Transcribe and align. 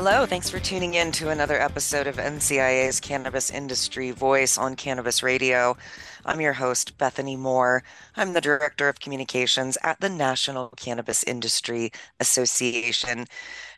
Hello, 0.00 0.24
thanks 0.26 0.48
for 0.48 0.60
tuning 0.60 0.94
in 0.94 1.10
to 1.10 1.30
another 1.30 1.60
episode 1.60 2.06
of 2.06 2.18
NCIA's 2.18 3.00
Cannabis 3.00 3.50
Industry 3.50 4.12
Voice 4.12 4.56
on 4.56 4.76
Cannabis 4.76 5.24
Radio. 5.24 5.76
I'm 6.24 6.40
your 6.40 6.52
host, 6.52 6.96
Bethany 6.98 7.34
Moore. 7.34 7.82
I'm 8.14 8.32
the 8.32 8.40
Director 8.40 8.88
of 8.88 9.00
Communications 9.00 9.76
at 9.82 9.98
the 9.98 10.08
National 10.08 10.68
Cannabis 10.76 11.24
Industry 11.24 11.90
Association. 12.20 13.26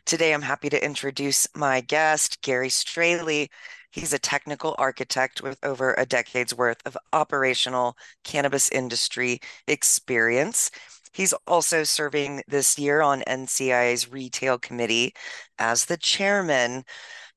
Today, 0.05 0.35
I'm 0.35 0.43
happy 0.43 0.69
to 0.69 0.85
introduce 0.85 1.47
my 1.55 1.81
guest, 1.81 2.39
Gary 2.43 2.69
Straley. 2.69 3.49
He's 3.89 4.13
a 4.13 4.19
technical 4.19 4.75
architect 4.77 5.41
with 5.41 5.57
over 5.63 5.95
a 5.97 6.05
decade's 6.05 6.53
worth 6.53 6.85
of 6.85 6.95
operational 7.13 7.97
cannabis 8.23 8.69
industry 8.69 9.39
experience. 9.67 10.69
He's 11.11 11.33
also 11.47 11.83
serving 11.83 12.43
this 12.47 12.77
year 12.79 13.01
on 13.01 13.21
NCIA's 13.27 14.09
retail 14.11 14.57
committee 14.57 15.13
as 15.59 15.85
the 15.85 15.97
chairman. 15.97 16.83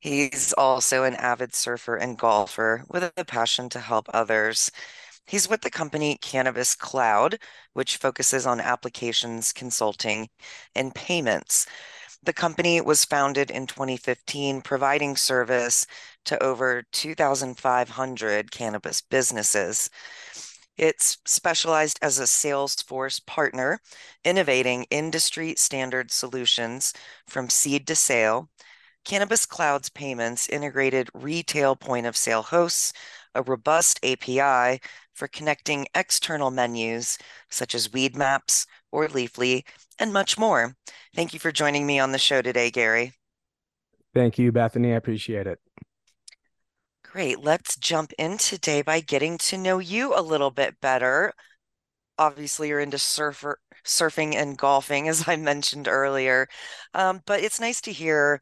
He's 0.01 0.53
also 0.55 1.05
an 1.05 1.15
avid 1.17 1.55
surfer 1.55 1.97
and 1.97 2.19
golfer 2.19 2.85
with 2.89 3.13
a 3.17 3.25
passion 3.25 3.69
to 3.71 3.81
help 3.81 4.07
others. 4.15 4.71
He's 5.27 5.49
with 5.49 5.63
the 5.63 5.71
company 5.71 6.19
Cannabis 6.19 6.75
Cloud, 6.75 7.39
which 7.73 7.97
focuses 7.97 8.47
on 8.47 8.61
applications, 8.61 9.53
consulting, 9.53 10.29
and 10.75 10.95
payments. 10.95 11.67
The 12.23 12.33
company 12.33 12.81
was 12.81 13.05
founded 13.05 13.51
in 13.51 13.67
2015, 13.67 14.63
providing 14.63 15.17
service 15.17 15.87
to 16.27 16.43
over 16.43 16.85
2,500 16.93 18.51
cannabis 18.51 19.01
businesses. 19.01 19.91
It's 20.77 21.19
specialized 21.25 21.99
as 22.03 22.19
a 22.19 22.25
Salesforce 22.25 23.25
partner, 23.25 23.81
innovating 24.25 24.85
industry 24.91 25.55
standard 25.57 26.11
solutions 26.11 26.93
from 27.27 27.49
seed 27.49 27.87
to 27.87 27.95
sale. 27.95 28.49
Cannabis 29.05 29.47
Cloud's 29.47 29.89
payments 29.91 30.49
integrated 30.49 31.11
retail 31.15 31.77
point 31.77 32.07
of 32.07 32.17
sale 32.17 32.43
hosts, 32.43 32.93
a 33.35 33.43
robust 33.43 34.01
API 34.05 34.81
for 35.13 35.29
connecting 35.29 35.87
external 35.95 36.51
menus 36.51 37.19
such 37.51 37.75
as 37.75 37.89
Weedmaps 37.89 38.67
or 38.91 39.07
Leafly, 39.09 39.65
and 39.99 40.13
much 40.13 40.37
more. 40.39 40.75
Thank 41.15 41.33
you 41.33 41.39
for 41.39 41.53
joining 41.53 41.87
me 41.87 41.99
on 42.01 42.13
the 42.13 42.19
show 42.19 42.43
today, 42.43 42.71
Gary. 42.71 43.13
Thank 44.13 44.39
you, 44.39 44.53
Bethany. 44.53 44.93
I 44.93 44.97
appreciate 44.97 45.47
it. 45.47 45.61
Great. 47.15 47.41
Let's 47.41 47.77
jump 47.77 48.13
in 48.19 48.37
today 48.39 48.83
by 48.83 49.01
getting 49.01 49.39
to 49.39 49.57
know 49.57 49.79
you 49.79 50.15
a 50.15 50.21
little 50.21 50.51
bit 50.51 50.81
better. 50.83 51.33
Obviously, 52.19 52.69
you're 52.69 52.81
into 52.81 52.99
surfer, 52.99 53.61
surfing 53.85 54.35
and 54.37 54.59
golfing, 54.59 55.09
as 55.09 55.29
I 55.29 55.37
mentioned 55.39 55.89
earlier. 55.89 56.49
Um, 56.95 57.23
but 57.27 57.41
it's 57.43 57.61
nice 57.61 57.81
to 57.83 57.93
hear 57.93 58.41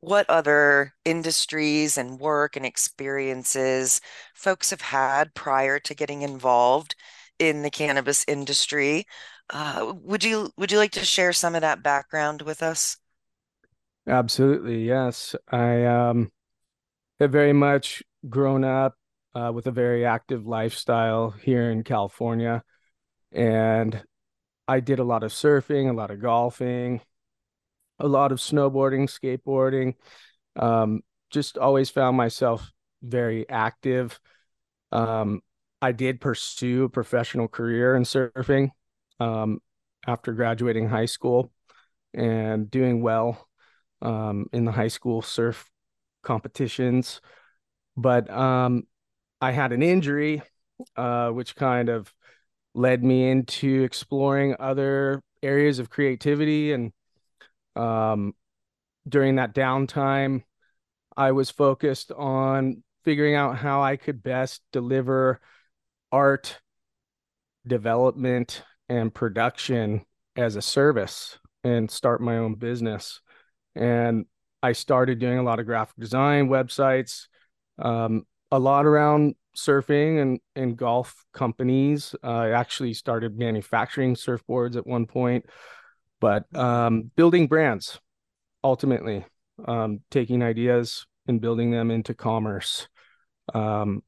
what 0.00 0.28
other 0.30 0.94
industries 1.04 1.98
and 1.98 2.20
work 2.20 2.56
and 2.56 2.66
experiences 2.66 4.00
folks 4.34 4.70
have 4.70 4.82
had 4.82 5.34
prior 5.34 5.78
to 5.80 5.94
getting 5.94 6.22
involved 6.22 6.96
in 7.38 7.62
the 7.62 7.70
cannabis 7.70 8.24
industry. 8.28 9.06
Uh, 9.50 9.94
would 10.02 10.24
you 10.24 10.50
would 10.58 10.72
you 10.72 10.78
like 10.78 10.92
to 10.92 11.04
share 11.04 11.32
some 11.34 11.54
of 11.56 11.62
that 11.62 11.82
background 11.82 12.42
with 12.42 12.62
us? 12.62 12.98
Absolutely, 14.06 14.84
yes. 14.84 15.34
I 15.48 15.84
um, 15.84 16.30
have 17.20 17.32
very 17.32 17.52
much 17.52 18.02
grown 18.28 18.64
up 18.64 18.94
uh, 19.34 19.52
with 19.54 19.66
a 19.66 19.70
very 19.70 20.04
active 20.04 20.46
lifestyle 20.46 21.30
here 21.30 21.70
in 21.70 21.82
California. 21.82 22.62
And 23.32 24.02
I 24.66 24.80
did 24.80 24.98
a 24.98 25.04
lot 25.04 25.22
of 25.22 25.32
surfing, 25.32 25.90
a 25.90 25.92
lot 25.92 26.10
of 26.10 26.20
golfing, 26.20 27.00
a 27.98 28.08
lot 28.08 28.32
of 28.32 28.38
snowboarding, 28.38 29.08
skateboarding. 29.08 29.94
Um, 30.56 31.02
just 31.30 31.58
always 31.58 31.90
found 31.90 32.16
myself 32.16 32.70
very 33.02 33.48
active. 33.48 34.18
Um, 34.92 35.40
I 35.82 35.92
did 35.92 36.20
pursue 36.20 36.84
a 36.84 36.88
professional 36.88 37.48
career 37.48 37.94
in 37.96 38.04
surfing 38.04 38.70
um, 39.20 39.60
after 40.06 40.32
graduating 40.32 40.88
high 40.88 41.06
school 41.06 41.52
and 42.14 42.70
doing 42.70 43.02
well 43.02 43.48
um, 44.00 44.46
in 44.52 44.64
the 44.64 44.72
high 44.72 44.88
school 44.88 45.20
surf 45.20 45.68
competitions 46.24 47.20
but 47.96 48.30
um, 48.30 48.86
I 49.40 49.52
had 49.52 49.72
an 49.72 49.82
injury, 49.82 50.42
uh, 50.96 51.30
which 51.30 51.56
kind 51.56 51.88
of 51.88 52.12
led 52.74 53.04
me 53.04 53.30
into 53.30 53.82
exploring 53.82 54.56
other 54.58 55.22
areas 55.42 55.78
of 55.78 55.90
creativity. 55.90 56.72
And 56.72 56.92
um, 57.76 58.34
during 59.08 59.36
that 59.36 59.54
downtime, 59.54 60.42
I 61.16 61.32
was 61.32 61.50
focused 61.50 62.10
on 62.10 62.82
figuring 63.04 63.34
out 63.36 63.58
how 63.58 63.82
I 63.82 63.96
could 63.96 64.22
best 64.22 64.62
deliver 64.72 65.40
art 66.10 66.60
development 67.66 68.62
and 68.88 69.14
production 69.14 70.04
as 70.36 70.56
a 70.56 70.62
service 70.62 71.38
and 71.62 71.90
start 71.90 72.20
my 72.20 72.38
own 72.38 72.54
business. 72.54 73.20
And 73.76 74.26
I 74.64 74.72
started 74.72 75.18
doing 75.18 75.36
a 75.36 75.42
lot 75.42 75.60
of 75.60 75.66
graphic 75.66 75.96
design 75.98 76.48
websites, 76.48 77.26
um, 77.78 78.24
a 78.50 78.58
lot 78.58 78.86
around 78.86 79.34
surfing 79.54 80.22
and, 80.22 80.40
and 80.56 80.74
golf 80.74 81.22
companies. 81.34 82.14
Uh, 82.24 82.28
I 82.28 82.50
actually 82.52 82.94
started 82.94 83.38
manufacturing 83.38 84.14
surfboards 84.14 84.74
at 84.76 84.86
one 84.86 85.04
point, 85.04 85.44
but 86.18 86.44
um, 86.56 87.10
building 87.14 87.46
brands 87.46 88.00
ultimately, 88.64 89.26
um, 89.68 90.00
taking 90.10 90.42
ideas 90.42 91.06
and 91.28 91.42
building 91.42 91.70
them 91.70 91.90
into 91.90 92.14
commerce. 92.14 92.88
Um, 93.52 94.02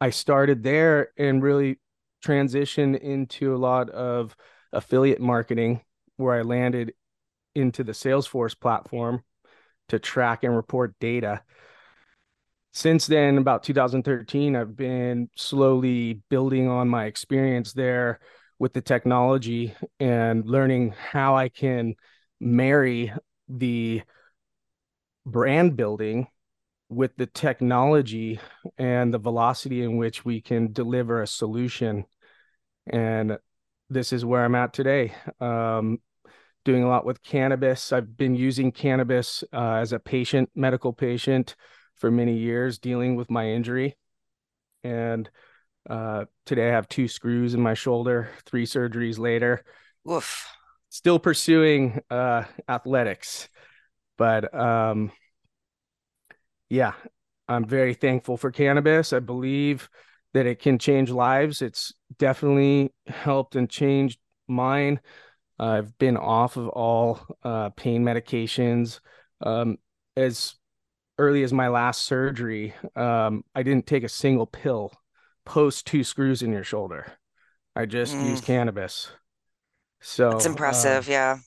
I 0.00 0.08
started 0.08 0.62
there 0.62 1.10
and 1.18 1.42
really 1.42 1.80
transitioned 2.24 2.98
into 2.98 3.54
a 3.54 3.58
lot 3.58 3.90
of 3.90 4.34
affiliate 4.72 5.20
marketing 5.20 5.82
where 6.16 6.32
I 6.32 6.40
landed 6.40 6.94
into 7.54 7.84
the 7.84 7.92
Salesforce 7.92 8.58
platform 8.58 9.22
to 9.88 9.98
track 9.98 10.44
and 10.44 10.54
report 10.54 10.94
data 11.00 11.42
since 12.76 13.06
then, 13.06 13.38
about 13.38 13.62
2013, 13.62 14.54
I've 14.54 14.76
been 14.76 15.30
slowly 15.34 16.20
building 16.28 16.68
on 16.68 16.90
my 16.90 17.06
experience 17.06 17.72
there 17.72 18.20
with 18.58 18.74
the 18.74 18.82
technology 18.82 19.74
and 19.98 20.44
learning 20.44 20.90
how 20.90 21.38
I 21.38 21.48
can 21.48 21.94
marry 22.38 23.14
the 23.48 24.02
brand 25.24 25.78
building 25.78 26.26
with 26.90 27.16
the 27.16 27.24
technology 27.24 28.40
and 28.76 29.12
the 29.12 29.18
velocity 29.18 29.82
in 29.82 29.96
which 29.96 30.26
we 30.26 30.42
can 30.42 30.70
deliver 30.70 31.22
a 31.22 31.26
solution. 31.26 32.04
And 32.86 33.38
this 33.88 34.12
is 34.12 34.22
where 34.22 34.44
I'm 34.44 34.54
at 34.54 34.74
today. 34.74 35.14
Um, 35.40 35.96
doing 36.66 36.82
a 36.82 36.88
lot 36.88 37.06
with 37.06 37.22
cannabis. 37.22 37.92
I've 37.92 38.16
been 38.16 38.34
using 38.34 38.72
cannabis 38.72 39.44
uh, 39.52 39.74
as 39.74 39.92
a 39.92 40.00
patient, 40.00 40.50
medical 40.54 40.92
patient, 40.92 41.54
for 41.94 42.10
many 42.10 42.36
years, 42.36 42.78
dealing 42.78 43.14
with 43.14 43.30
my 43.30 43.48
injury. 43.48 43.96
And 44.82 45.30
uh, 45.88 46.24
today 46.44 46.68
I 46.68 46.72
have 46.72 46.88
two 46.88 47.06
screws 47.06 47.54
in 47.54 47.60
my 47.62 47.74
shoulder, 47.74 48.30
three 48.44 48.66
surgeries 48.66 49.18
later. 49.18 49.64
Woof. 50.04 50.46
Still 50.90 51.20
pursuing 51.20 52.00
uh, 52.10 52.42
athletics. 52.68 53.48
But 54.18 54.52
um, 54.52 55.12
yeah, 56.68 56.94
I'm 57.48 57.64
very 57.64 57.94
thankful 57.94 58.36
for 58.36 58.50
cannabis. 58.50 59.12
I 59.12 59.20
believe 59.20 59.88
that 60.34 60.46
it 60.46 60.58
can 60.58 60.78
change 60.80 61.10
lives. 61.10 61.62
It's 61.62 61.94
definitely 62.18 62.92
helped 63.06 63.54
and 63.54 63.70
changed 63.70 64.18
mine. 64.48 65.00
I've 65.58 65.96
been 65.98 66.16
off 66.16 66.56
of 66.56 66.68
all 66.68 67.20
uh, 67.42 67.70
pain 67.70 68.04
medications. 68.04 69.00
Um, 69.40 69.78
as 70.16 70.54
early 71.18 71.42
as 71.42 71.52
my 71.52 71.68
last 71.68 72.02
surgery, 72.02 72.74
um, 72.94 73.44
I 73.54 73.62
didn't 73.62 73.86
take 73.86 74.04
a 74.04 74.08
single 74.08 74.46
pill 74.46 74.92
post 75.44 75.86
two 75.86 76.04
screws 76.04 76.42
in 76.42 76.52
your 76.52 76.64
shoulder. 76.64 77.06
I 77.74 77.86
just 77.86 78.14
mm. 78.14 78.28
used 78.28 78.44
cannabis. 78.44 79.10
So 80.00 80.30
it's 80.30 80.46
impressive. 80.46 81.08
Uh, 81.08 81.12
yeah. 81.12 81.38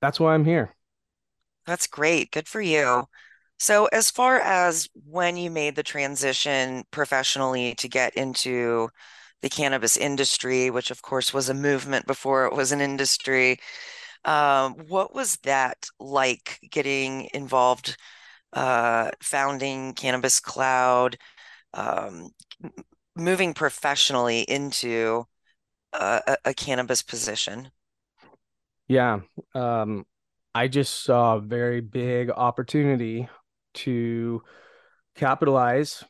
That's 0.00 0.20
why 0.20 0.34
I'm 0.34 0.44
here. 0.44 0.74
That's 1.66 1.86
great. 1.86 2.30
Good 2.30 2.48
for 2.48 2.60
you. 2.60 3.04
So, 3.58 3.86
as 3.86 4.10
far 4.10 4.40
as 4.40 4.88
when 5.04 5.36
you 5.36 5.50
made 5.50 5.76
the 5.76 5.82
transition 5.82 6.84
professionally 6.90 7.74
to 7.76 7.88
get 7.88 8.14
into 8.14 8.88
the 9.42 9.48
cannabis 9.48 9.96
industry, 9.96 10.70
which 10.70 10.90
of 10.90 11.02
course 11.02 11.32
was 11.32 11.48
a 11.48 11.54
movement 11.54 12.06
before 12.06 12.46
it 12.46 12.54
was 12.54 12.72
an 12.72 12.80
industry, 12.80 13.58
um, 14.24 14.74
what 14.88 15.14
was 15.14 15.36
that 15.44 15.86
like 15.98 16.58
getting 16.70 17.28
involved, 17.32 17.96
uh, 18.52 19.10
founding 19.22 19.94
Cannabis 19.94 20.40
Cloud, 20.40 21.16
um, 21.72 22.30
moving 23.16 23.54
professionally 23.54 24.42
into 24.42 25.26
a, 25.92 26.36
a 26.44 26.54
cannabis 26.54 27.02
position? 27.02 27.70
Yeah. 28.88 29.20
Um, 29.54 30.04
I 30.54 30.68
just 30.68 31.04
saw 31.04 31.36
a 31.36 31.40
very 31.40 31.80
big 31.80 32.30
opportunity 32.30 33.28
to 33.74 34.42
capitalize 35.14 36.04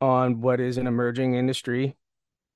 on 0.00 0.40
what 0.40 0.60
is 0.60 0.78
an 0.78 0.86
emerging 0.86 1.34
industry 1.34 1.96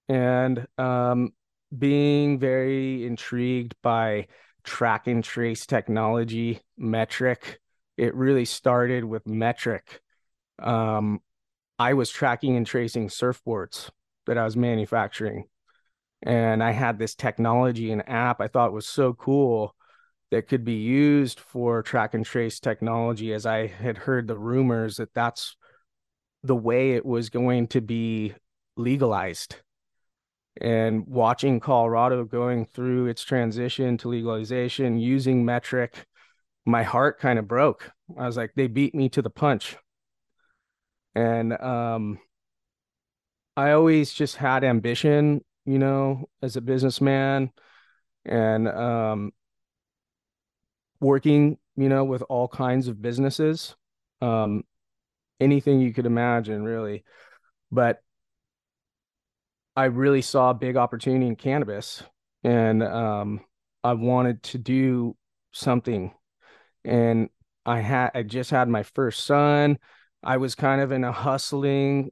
and 0.09 0.67
um, 0.79 1.33
being 1.77 2.39
very 2.39 3.05
intrigued 3.05 3.75
by 3.83 4.29
track 4.65 5.07
and 5.07 5.23
trace 5.23 5.67
technology, 5.67 6.61
Metrc 6.81 7.57
It 7.97 8.15
really 8.15 8.45
started 8.45 9.05
with 9.05 9.25
Metrc 9.25 9.83
Um, 10.59 11.21
I 11.79 11.95
was 11.95 12.11
tracking 12.11 12.57
and 12.57 12.67
tracing 12.67 13.09
surfboards 13.09 13.91
that 14.27 14.39
I 14.39 14.45
was 14.45 14.57
manufacturing. 14.57 15.45
And 16.23 16.63
I 16.63 16.73
had 16.73 16.99
this 16.99 17.15
technology 17.15 17.93
and 17.93 18.09
app 18.09 18.41
I 18.41 18.49
thought 18.49 18.73
was 18.73 18.87
so 18.87 19.13
cool 19.13 19.75
that 20.31 20.49
could 20.49 20.65
be 20.65 20.75
used 20.75 21.41
for 21.41 21.83
track 21.83 22.15
and 22.15 22.25
trace 22.25 22.61
technology 22.61 23.33
as 23.33 23.47
i 23.47 23.67
had 23.67 23.97
heard 23.97 24.27
the 24.27 24.39
rumors 24.39 24.97
that 24.97 25.15
that's 25.15 25.57
the 26.43 26.57
way 26.57 26.93
it 26.93 27.05
was 27.05 27.31
going 27.31 27.67
to 27.69 27.81
be 27.81 28.35
legalized 28.77 29.57
and 30.61 31.07
watching 31.07 31.61
colorado 31.61 32.25
going 32.25 32.67
through 32.67 33.07
its 33.07 33.23
transition 33.23 33.97
to 33.99 34.09
legalization 34.09 34.99
using 34.99 35.45
Metrc, 35.45 35.91
my 36.65 36.83
heart 36.83 37.19
kind 37.19 37.39
of 37.39 37.47
broke. 37.49 37.91
I 38.19 38.27
was 38.27 38.37
like 38.37 38.53
they 38.55 38.67
beat 38.67 38.95
me 38.95 39.09
to 39.11 39.23
the 39.23 39.31
punch. 39.31 39.77
And 41.15 41.53
um 41.61 42.19
i 43.57 43.71
always 43.71 44.13
just 44.13 44.37
had 44.37 44.65
ambition 44.65 45.43
you 45.65 45.79
know 45.79 46.29
as 46.43 46.57
a 46.57 46.61
businessman 46.61 47.51
and 48.27 48.69
um 48.69 49.33
working, 51.01 51.59
you 51.77 51.89
know, 51.89 52.05
with 52.05 52.23
all 52.29 52.49
kinds 52.49 52.89
of 52.89 53.01
businesses, 53.03 53.75
um, 54.21 54.65
anything 55.41 55.81
you 55.81 55.93
could 55.93 56.07
imagine, 56.07 56.65
really. 56.65 57.05
But 57.71 58.03
I 59.77 59.85
really 59.87 60.23
saw 60.23 60.51
a 60.51 60.55
big 60.55 60.77
opportunity 60.77 61.27
in 61.27 61.37
cannabis, 61.37 62.03
and 62.43 62.83
um, 62.83 63.41
I 63.85 63.93
wanted 63.93 64.43
to 64.45 64.59
do 64.59 65.17
something. 65.53 66.13
And 66.85 67.29
I 67.67 67.81
had 67.81 68.13
I 68.15 68.23
just 68.23 68.51
had 68.51 68.69
my 68.69 68.83
first 68.83 69.25
son. 69.25 69.79
I 70.23 70.39
was 70.39 70.55
kind 70.55 70.81
of 70.81 70.93
in 70.93 71.05
a 71.05 71.13
hustling 71.13 72.11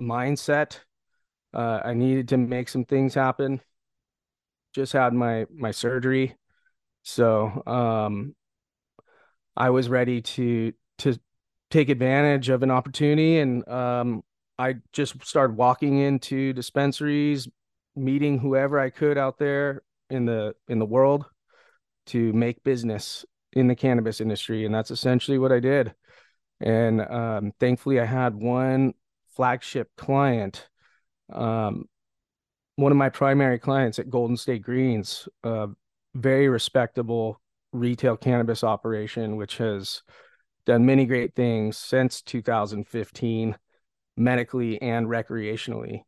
mindset. 0.00 0.78
Uh, 1.54 1.80
I 1.84 1.94
needed 1.94 2.28
to 2.28 2.36
make 2.36 2.68
some 2.68 2.84
things 2.84 3.14
happen. 3.14 3.60
Just 4.74 4.92
had 4.92 5.12
my 5.12 5.46
my 5.50 5.70
surgery 5.70 6.36
so 7.02 7.62
um, 7.66 8.34
I 9.56 9.70
was 9.70 9.88
ready 9.88 10.22
to 10.22 10.72
to 10.98 11.18
take 11.70 11.88
advantage 11.88 12.48
of 12.48 12.62
an 12.62 12.70
opportunity, 12.70 13.38
and 13.38 13.66
um, 13.68 14.22
I 14.62 14.76
just 14.92 15.26
started 15.26 15.56
walking 15.56 15.98
into 15.98 16.52
dispensaries, 16.52 17.48
meeting 17.96 18.38
whoever 18.38 18.78
I 18.78 18.90
could 18.90 19.18
out 19.18 19.36
there 19.36 19.82
in 20.08 20.24
the 20.24 20.54
in 20.68 20.78
the 20.78 20.86
world 20.86 21.24
to 22.06 22.32
make 22.32 22.62
business 22.62 23.24
in 23.52 23.66
the 23.66 23.74
cannabis 23.74 24.20
industry, 24.20 24.64
and 24.64 24.72
that's 24.72 24.92
essentially 24.92 25.36
what 25.36 25.50
I 25.50 25.58
did. 25.58 25.94
And 26.60 27.00
um, 27.00 27.52
thankfully, 27.58 27.98
I 27.98 28.04
had 28.04 28.36
one 28.36 28.94
flagship 29.34 29.90
client. 29.96 30.68
Um, 31.32 31.86
one 32.76 32.92
of 32.92 32.98
my 32.98 33.08
primary 33.08 33.58
clients 33.58 33.98
at 33.98 34.10
Golden 34.10 34.36
State 34.36 34.62
Greens, 34.62 35.28
uh, 35.42 35.66
very 36.14 36.48
respectable 36.48 37.40
retail 37.72 38.16
cannabis 38.16 38.62
operation, 38.62 39.34
which 39.34 39.56
has 39.56 40.02
done 40.66 40.86
many 40.86 41.04
great 41.04 41.34
things 41.34 41.76
since 41.76 42.22
2015, 42.22 43.56
medically 44.16 44.80
and 44.80 45.06
recreationally. 45.06 46.02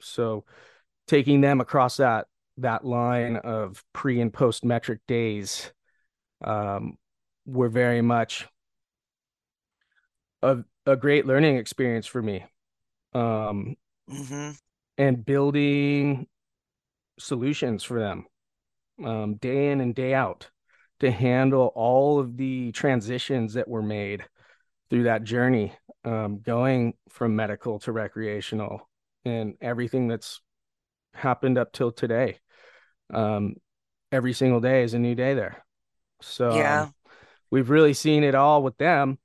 So 0.00 0.44
taking 1.06 1.40
them 1.40 1.60
across 1.60 1.98
that 1.98 2.26
that 2.58 2.84
line 2.84 3.36
of 3.36 3.82
pre 3.92 4.20
and 4.20 4.32
post 4.32 4.64
Metrc 4.64 4.98
days 5.08 5.72
um, 6.42 6.96
were 7.46 7.68
very 7.68 8.00
much 8.00 8.46
a, 10.42 10.58
a 10.86 10.96
great 10.96 11.26
learning 11.26 11.56
experience 11.56 12.06
for 12.06 12.22
me. 12.22 12.44
Um, 13.12 13.76
mm-hmm. 14.10 14.50
And 14.96 15.24
building 15.24 16.28
solutions 17.18 17.82
for 17.82 17.98
them 17.98 18.26
um, 19.02 19.34
day 19.36 19.70
in 19.70 19.80
and 19.80 19.94
day 19.94 20.14
out 20.14 20.50
to 21.00 21.10
handle 21.10 21.72
all 21.74 22.20
of 22.20 22.36
the 22.36 22.70
transitions 22.72 23.54
that 23.54 23.68
were 23.68 23.82
made 23.82 24.24
through 24.90 25.04
that 25.04 25.24
journey, 25.24 25.72
um, 26.04 26.40
going 26.40 26.94
from 27.08 27.36
medical 27.36 27.78
to 27.80 27.92
recreational 27.92 28.88
and 29.24 29.54
everything 29.60 30.08
that's 30.08 30.40
happened 31.14 31.58
up 31.58 31.72
till 31.72 31.92
today. 31.92 32.38
Um, 33.12 33.56
every 34.12 34.32
single 34.32 34.60
day 34.60 34.82
is 34.82 34.94
a 34.94 34.98
new 34.98 35.14
day 35.14 35.34
there. 35.34 35.64
So 36.20 36.54
yeah. 36.56 36.82
Um, 36.82 36.94
we've 37.50 37.70
really 37.70 37.94
seen 37.94 38.24
it 38.24 38.34
all 38.34 38.62
with 38.62 38.76
them, 38.78 39.18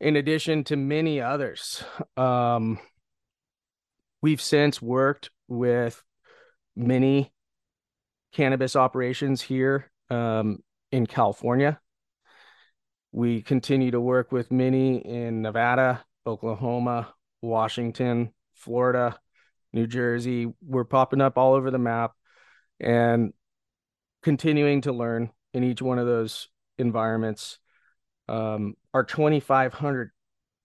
in 0.00 0.16
addition 0.16 0.64
to 0.64 0.76
many 0.76 1.20
others. 1.20 1.82
Um, 2.16 2.78
we've 4.22 4.40
since 4.40 4.80
worked 4.80 5.30
with 5.48 6.02
many 6.76 7.32
cannabis 8.32 8.76
operations 8.76 9.42
here 9.42 9.90
um, 10.08 10.62
in 10.92 11.06
California. 11.06 11.80
We 13.12 13.42
continue 13.42 13.90
to 13.90 14.00
work 14.00 14.30
with 14.30 14.52
many 14.52 14.98
in 14.98 15.42
Nevada, 15.42 16.04
Oklahoma, 16.26 17.12
Washington, 17.42 18.32
Florida, 18.54 19.18
New 19.72 19.86
Jersey. 19.86 20.52
We're 20.64 20.84
popping 20.84 21.20
up 21.20 21.36
all 21.36 21.54
over 21.54 21.70
the 21.70 21.78
map 21.78 22.12
and 22.78 23.32
continuing 24.22 24.82
to 24.82 24.92
learn 24.92 25.30
in 25.52 25.64
each 25.64 25.82
one 25.82 25.98
of 25.98 26.06
those 26.06 26.48
environments. 26.78 27.58
Um, 28.28 28.74
our 28.94 29.02
2,500 29.02 30.12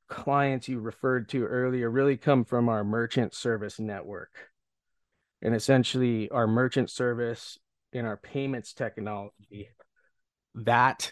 clients 0.07 0.67
you 0.67 0.79
referred 0.79 1.29
to 1.29 1.45
earlier 1.45 1.89
really 1.89 2.17
come 2.17 2.45
from 2.45 2.69
our 2.69 2.83
merchant 2.83 3.33
service 3.33 3.79
network 3.79 4.51
and 5.41 5.55
essentially 5.55 6.29
our 6.29 6.45
merchant 6.45 6.91
service 6.91 7.57
and 7.91 8.05
our 8.05 8.17
payments 8.17 8.73
technology 8.73 9.69
that 10.53 11.11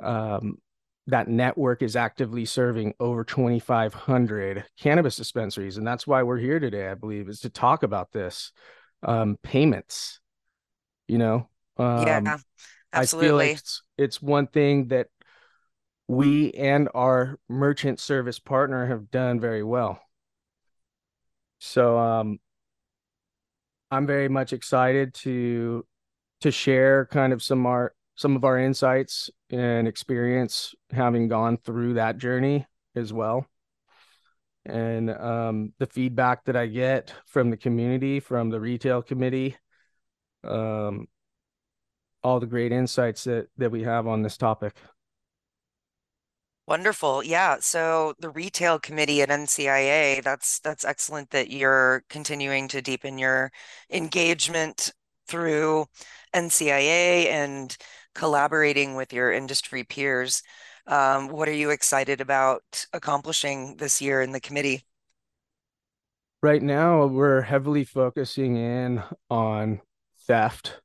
um, 0.00 0.58
that 1.08 1.28
network 1.28 1.82
is 1.82 1.96
actively 1.96 2.44
serving 2.44 2.94
over 3.00 3.24
2500 3.24 4.64
cannabis 4.78 5.16
dispensaries 5.16 5.76
and 5.76 5.86
that's 5.86 6.06
why 6.06 6.22
we're 6.22 6.38
here 6.38 6.60
today 6.60 6.88
i 6.88 6.94
believe 6.94 7.28
is 7.28 7.40
to 7.40 7.50
talk 7.50 7.82
about 7.82 8.12
this 8.12 8.52
um, 9.02 9.36
payments 9.42 10.20
you 11.08 11.18
know? 11.18 11.48
Um, 11.78 12.06
yeah 12.06 12.36
absolutely 12.92 13.28
i 13.28 13.30
feel 13.30 13.36
like 13.36 13.56
it's, 13.56 13.82
it's 13.96 14.22
one 14.22 14.46
thing 14.46 14.88
that 14.88 15.08
we 16.08 16.52
and 16.52 16.88
our 16.94 17.38
merchant 17.48 18.00
service 18.00 18.38
partner 18.38 18.86
have 18.86 19.10
done 19.10 19.38
very 19.38 19.62
well. 19.62 20.00
So 21.58 21.98
um 21.98 22.38
i'm 23.90 24.06
very 24.06 24.28
much 24.28 24.52
excited 24.52 25.14
to 25.14 25.84
to 26.40 26.50
share 26.50 27.06
kind 27.06 27.32
of 27.32 27.42
some 27.42 27.66
our 27.66 27.94
some 28.18 28.36
of 28.36 28.44
our 28.44 28.58
insights 28.58 29.30
and 29.48 29.88
experience 29.88 30.74
having 30.90 31.28
gone 31.28 31.56
through 31.56 31.94
that 31.94 32.18
journey 32.18 32.66
as 32.94 33.12
well 33.12 33.46
and 34.68 35.10
um, 35.10 35.72
the 35.78 35.86
feedback 35.86 36.44
that 36.44 36.56
I 36.56 36.66
get 36.66 37.12
from 37.26 37.50
the 37.50 37.56
community, 37.56 38.20
from 38.20 38.50
the 38.50 38.60
retail 38.60 39.02
committee, 39.02 39.56
um, 40.44 41.08
all 42.22 42.38
the 42.38 42.46
great 42.46 42.72
insights 42.72 43.24
that 43.24 43.48
that 43.56 43.70
we 43.70 43.82
have 43.84 44.06
on 44.06 44.22
this 44.22 44.36
topic. 44.36 44.74
Wonderful. 46.66 47.24
Yeah. 47.24 47.56
So 47.60 48.14
the 48.18 48.28
retail 48.28 48.78
committee 48.78 49.22
at 49.22 49.30
NCIA, 49.30 50.22
that's 50.22 50.60
that's 50.60 50.84
excellent 50.84 51.30
that 51.30 51.50
you're 51.50 52.04
continuing 52.10 52.68
to 52.68 52.82
deepen 52.82 53.16
your 53.16 53.50
engagement 53.90 54.92
through 55.26 55.86
NCIA 56.34 57.26
and 57.30 57.74
collaborating 58.14 58.94
with 58.94 59.12
your 59.12 59.32
industry 59.32 59.84
peers. 59.84 60.42
Um, 60.86 61.28
what 61.28 61.48
are 61.48 61.54
you 61.54 61.70
excited 61.70 62.20
about 62.20 62.86
accomplishing 62.92 63.76
this 63.76 64.00
year 64.00 64.22
in 64.22 64.32
the 64.32 64.40
committee? 64.40 64.84
Right 66.42 66.62
now, 66.62 67.06
we're 67.06 67.42
heavily 67.42 67.84
focusing 67.84 68.56
in 68.56 69.02
on 69.28 69.80
theft, 70.26 70.80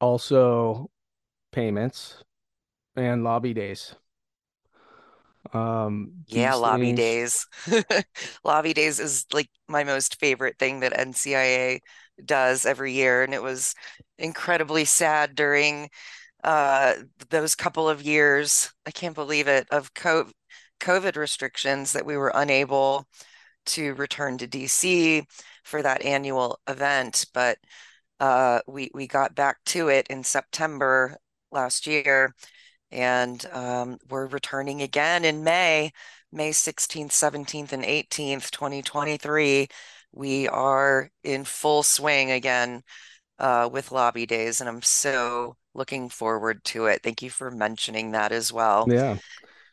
also 0.00 0.90
payments, 1.52 2.24
and 2.96 3.22
lobby 3.22 3.52
days. 3.52 3.94
Um, 5.52 6.12
yeah, 6.26 6.54
lobby 6.54 6.94
things... 6.94 7.46
days. 7.66 7.94
lobby 8.44 8.72
days 8.72 9.00
is 9.00 9.26
like 9.32 9.48
my 9.68 9.84
most 9.84 10.18
favorite 10.18 10.58
thing 10.58 10.80
that 10.80 10.92
NCIA 10.92 11.80
does 12.26 12.66
every 12.66 12.92
year, 12.92 13.22
and 13.22 13.34
it 13.34 13.42
was 13.42 13.74
incredibly 14.18 14.84
sad 14.84 15.34
during 15.34 15.90
uh, 16.44 16.94
those 17.30 17.54
couple 17.54 17.88
of 17.88 18.02
years, 18.02 18.72
I 18.86 18.90
can't 18.90 19.14
believe 19.14 19.48
it, 19.48 19.66
of 19.70 19.92
COVID 19.94 21.16
restrictions 21.16 21.92
that 21.92 22.06
we 22.06 22.16
were 22.16 22.32
unable 22.34 23.06
to 23.66 23.94
return 23.94 24.38
to 24.38 24.48
DC 24.48 25.24
for 25.64 25.82
that 25.82 26.02
annual 26.04 26.60
event. 26.68 27.26
But 27.34 27.58
uh, 28.20 28.60
we 28.66 28.90
we 28.94 29.06
got 29.06 29.34
back 29.34 29.58
to 29.66 29.88
it 29.88 30.06
in 30.08 30.24
September 30.24 31.16
last 31.52 31.86
year, 31.86 32.34
and 32.90 33.44
um, 33.52 33.98
we're 34.08 34.26
returning 34.26 34.82
again 34.82 35.24
in 35.24 35.44
May, 35.44 35.92
May 36.32 36.52
16th, 36.52 37.12
17th, 37.12 37.72
and 37.72 37.84
18th, 37.84 38.50
2023. 38.50 39.68
We 40.12 40.48
are 40.48 41.10
in 41.22 41.44
full 41.44 41.82
swing 41.82 42.30
again 42.30 42.82
uh, 43.38 43.68
with 43.72 43.92
lobby 43.92 44.26
days, 44.26 44.60
and 44.60 44.68
I'm 44.68 44.82
so 44.82 45.56
looking 45.74 46.08
forward 46.08 46.64
to 46.64 46.86
it. 46.86 47.02
Thank 47.02 47.22
you 47.22 47.30
for 47.30 47.50
mentioning 47.50 48.12
that 48.12 48.32
as 48.32 48.52
well. 48.52 48.86
Yeah. 48.88 49.18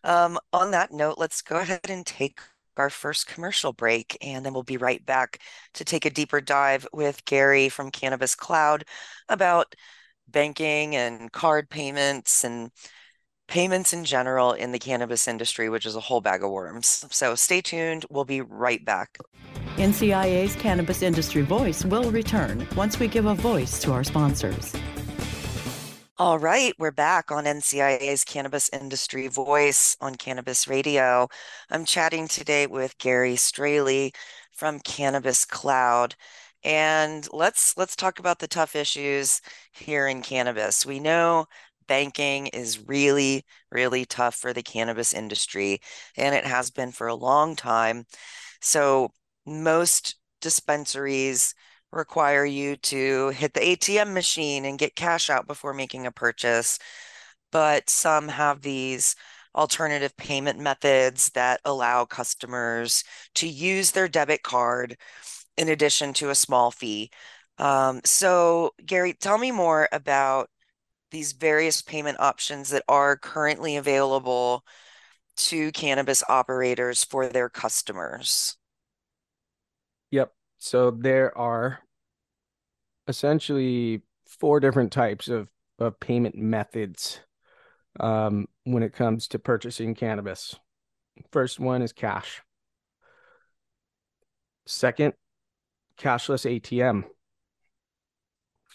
Um, 0.04 0.40
on 0.54 0.72
that 0.72 0.92
note, 0.92 1.18
let's 1.18 1.42
go 1.42 1.58
ahead 1.58 1.90
and 1.90 2.06
take 2.06 2.40
our 2.78 2.90
first 2.90 3.28
commercial 3.28 3.74
break, 3.74 4.18
and 4.22 4.46
then 4.46 4.54
we'll 4.54 4.64
be 4.64 4.78
right 4.78 5.04
back 5.06 5.40
to 5.74 5.84
take 5.84 6.06
a 6.06 6.10
deeper 6.12 6.40
dive 6.40 6.88
with 6.94 7.26
Gary 7.26 7.70
from 7.70 7.92
Cannabis 7.92 8.36
Cloud 8.36 8.84
about 9.28 9.74
banking 10.28 10.96
and 10.96 11.32
card 11.32 11.70
payments 11.70 12.44
and 12.44 12.72
payments 13.48 13.94
in 13.94 14.04
general 14.06 14.54
in 14.54 14.72
the 14.72 14.80
cannabis 14.80 15.28
industry, 15.28 15.70
which 15.70 15.86
is 15.86 15.96
a 15.96 16.02
whole 16.02 16.22
bag 16.22 16.44
of 16.44 16.52
worms. 16.52 17.06
So 17.12 17.36
stay 17.36 17.62
tuned. 17.62 18.06
We'll 18.10 18.26
be 18.26 18.42
right 18.42 18.84
back. 18.84 19.18
NCIA's 19.78 20.56
Cannabis 20.56 21.02
Industry 21.02 21.44
Voice 21.44 21.86
will 21.86 22.12
return 22.12 22.68
once 22.76 23.00
we 23.00 23.08
give 23.08 23.26
a 23.26 23.36
voice 23.36 23.80
to 23.82 23.92
our 23.94 24.04
sponsors. 24.04 24.76
All 26.20 26.40
right, 26.40 26.74
we're 26.80 26.90
back 26.90 27.32
on 27.32 27.44
NCIA's 27.44 28.24
Cannabis 28.24 28.70
Industry 28.74 29.28
Voice 29.28 29.96
on 30.02 30.16
Cannabis 30.16 30.68
Radio. 30.68 31.28
I'm 31.70 31.86
chatting 31.86 32.28
today 32.28 32.66
with 32.66 32.98
Gary 32.98 33.36
Straley 33.36 34.14
from 34.52 34.80
Cannabis 34.80 35.46
Cloud. 35.46 36.16
And 36.64 37.28
let's 37.32 37.78
let's 37.78 37.96
talk 37.96 38.18
about 38.18 38.40
the 38.40 38.48
tough 38.48 38.76
issues 38.76 39.42
here 39.72 40.08
in 40.08 40.24
cannabis. 40.24 40.88
We 40.88 41.00
know 41.00 41.46
banking 41.88 42.48
is 42.48 42.88
really 42.88 43.46
really 43.72 44.06
tough 44.06 44.36
for 44.36 44.54
the 44.54 44.64
cannabis 44.64 45.14
industry 45.14 45.80
and 46.18 46.36
it 46.36 46.46
has 46.46 46.70
been 46.72 46.92
for 46.92 47.08
a 47.08 47.16
long 47.16 47.56
time. 47.56 48.06
So 48.62 49.12
most 49.46 50.16
dispensaries 50.42 51.54
require 51.92 52.46
you 52.46 52.76
to 52.78 53.30
hit 53.30 53.54
the 53.54 53.64
ATM 53.66 54.14
machine 54.14 54.66
and 54.66 54.80
get 54.80 54.96
cash 54.96 55.30
out 55.30 55.48
before 55.48 55.74
making 55.74 56.06
a 56.06 56.12
purchase. 56.12 56.80
But 57.52 57.90
some 57.90 58.28
have 58.30 58.62
these 58.62 59.16
alternative 59.56 60.16
payment 60.18 60.60
methods 60.60 61.30
that 61.32 61.62
allow 61.66 62.06
customers 62.06 63.04
to 63.36 63.48
use 63.48 63.92
their 63.92 64.08
debit 64.08 64.44
card 64.44 64.98
in 65.58 65.70
addition 65.70 66.14
to 66.16 66.30
a 66.30 66.36
small 66.36 66.72
fee. 66.72 67.12
Um, 67.58 68.02
so, 68.06 68.72
Gary, 68.86 69.14
tell 69.14 69.38
me 69.38 69.52
more 69.52 69.90
about 69.92 70.50
these 71.12 71.34
various 71.34 71.82
payment 71.82 72.20
options 72.20 72.70
that 72.70 72.84
are 72.88 73.18
currently 73.18 73.78
available 73.78 74.64
to 75.38 75.72
cannabis 75.72 76.24
operators 76.28 77.04
for 77.04 77.28
their 77.28 77.50
customers. 77.50 78.58
Yep. 80.12 80.34
So 80.58 80.92
there 80.92 81.38
are 81.38 81.80
essentially 83.08 84.02
four 84.28 84.60
different 84.60 84.92
types 84.92 85.28
of, 85.30 85.48
of 85.80 86.00
payment 86.00 86.36
methods 86.36 87.20
um, 88.00 88.48
when 88.64 88.84
it 88.84 88.94
comes 88.94 89.28
to 89.30 89.40
purchasing 89.40 89.96
cannabis. 89.96 90.56
First 91.32 91.60
one 91.60 91.82
is 91.82 91.94
cash. 91.94 92.42
Second, 94.66 95.14
cashless 95.98 96.46
ATM. 96.46 97.06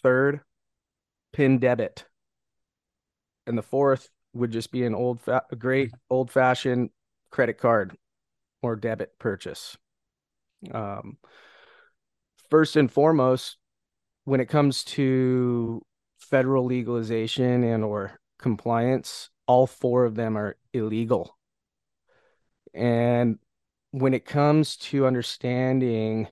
Third, 0.02 0.40
PIN 1.32 1.58
debit. 1.58 2.04
And 3.46 3.58
the 3.58 3.62
fourth 3.62 4.08
would 4.34 4.50
just 4.50 4.70
be 4.72 4.84
an 4.84 4.94
old, 4.94 5.20
fa- 5.20 5.44
great 5.58 5.92
old 6.08 6.30
fashioned 6.30 6.90
credit 7.30 7.58
card 7.58 7.96
or 8.62 8.76
debit 8.76 9.18
purchase. 9.18 9.76
Um, 10.72 11.18
first 12.50 12.76
and 12.76 12.90
foremost, 12.90 13.56
when 14.24 14.40
it 14.40 14.48
comes 14.48 14.84
to 14.84 15.82
federal 16.18 16.64
legalization 16.64 17.64
and 17.64 17.82
or 17.82 18.20
compliance, 18.38 19.30
all 19.46 19.66
four 19.66 20.04
of 20.04 20.14
them 20.14 20.36
are 20.36 20.56
illegal. 20.72 21.36
And 22.74 23.38
when 23.90 24.14
it 24.14 24.24
comes 24.24 24.76
to 24.76 25.06
understanding 25.06 26.28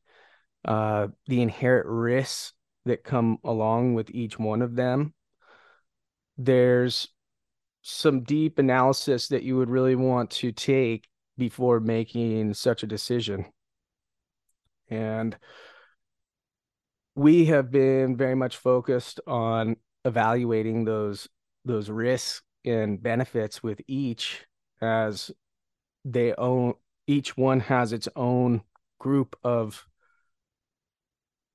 uh, 0.65 1.09
the 1.27 1.43
inherent 1.43 1.87
risks 1.87 2.53
that 2.85 3.05
come 3.05 3.39
along 3.45 3.95
with 3.95 4.11
each 4.11 4.39
one 4.39 4.63
of 4.63 4.77
them, 4.77 5.13
there's 6.45 7.09
some 7.83 8.23
deep 8.23 8.59
analysis 8.59 9.29
that 9.29 9.43
you 9.43 9.57
would 9.57 9.69
really 9.69 9.95
want 9.95 10.31
to 10.31 10.53
take 10.53 11.09
before 11.37 11.81
making 11.81 12.55
such 12.55 12.83
a 12.83 12.87
decision. 12.87 13.47
And 14.89 15.37
we 17.15 17.47
have 17.47 17.71
been 17.71 18.17
very 18.17 18.35
much 18.35 18.57
focused 18.57 19.21
on 19.27 19.77
evaluating 20.05 20.85
those 20.85 21.29
those 21.67 21.91
risks 21.91 22.43
and 22.65 23.03
benefits 23.03 23.63
with 23.63 23.81
each 23.87 24.47
as 24.81 25.31
they 26.07 26.35
own 26.35 26.73
each 27.07 27.37
one 27.37 27.61
has 27.61 27.93
its 27.93 28.09
own 28.17 28.63
group 28.99 29.37
of 29.45 29.87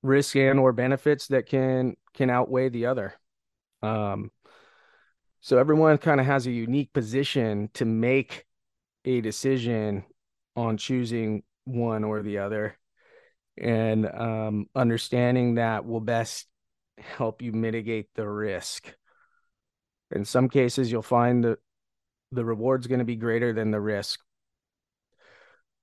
risk 0.02 0.36
and 0.36 0.60
or 0.60 0.72
benefits 0.72 1.26
that 1.28 1.46
can 1.46 1.96
can 2.14 2.30
outweigh 2.30 2.68
the 2.68 2.86
other 2.86 3.14
um 3.82 4.30
so 5.46 5.58
everyone 5.58 5.96
kind 5.96 6.18
of 6.18 6.26
has 6.26 6.48
a 6.48 6.50
unique 6.50 6.92
position 6.92 7.70
to 7.74 7.84
make 7.84 8.44
a 9.04 9.20
decision 9.20 10.02
on 10.56 10.76
choosing 10.76 11.44
one 11.66 12.02
or 12.02 12.20
the 12.20 12.38
other 12.38 12.76
and 13.56 14.06
um, 14.12 14.66
understanding 14.74 15.54
that 15.54 15.86
will 15.86 16.00
best 16.00 16.48
help 16.98 17.42
you 17.42 17.52
mitigate 17.52 18.08
the 18.16 18.28
risk. 18.28 18.92
In 20.10 20.24
some 20.24 20.48
cases, 20.48 20.90
you'll 20.90 21.02
find 21.02 21.44
that 21.44 21.60
the 22.32 22.44
reward's 22.44 22.88
going 22.88 22.98
to 22.98 23.04
be 23.04 23.14
greater 23.14 23.52
than 23.52 23.70
the 23.70 23.80
risk, 23.80 24.18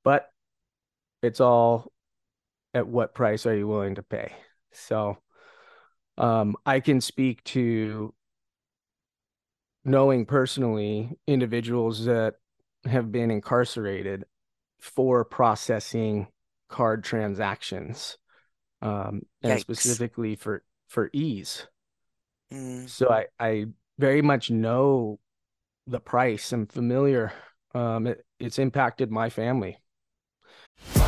but 0.03 0.27
it's 1.21 1.39
all 1.39 1.89
at 2.73 2.85
what 2.85 3.15
price 3.15 3.45
are 3.45 3.55
you 3.55 3.65
willing 3.65 3.95
to 3.95 4.03
pay. 4.03 4.33
So, 4.73 5.19
Um, 6.17 6.57
I 6.65 6.81
can 6.81 6.99
speak 6.99 7.45
to 7.45 8.13
knowing 9.85 10.25
personally 10.25 11.17
individuals 11.27 12.05
that 12.05 12.35
have 12.85 13.11
been 13.11 13.31
incarcerated 13.31 14.25
for 14.79 15.23
processing 15.23 16.27
card 16.69 17.03
transactions 17.03 18.17
um, 18.81 19.21
and 19.41 19.53
Yikes. 19.53 19.61
specifically 19.61 20.35
for 20.35 20.63
for 20.87 21.09
ease 21.13 21.67
Mm. 22.51 22.87
so 22.87 23.09
i 23.09 23.25
i 23.39 23.65
very 23.97 24.21
much 24.21 24.51
know 24.51 25.19
the 25.87 25.99
price 25.99 26.51
i'm 26.51 26.67
familiar 26.67 27.33
um 27.73 28.05
it, 28.05 28.23
it's 28.39 28.59
impacted 28.59 29.09
my 29.09 29.29
family 29.29 29.77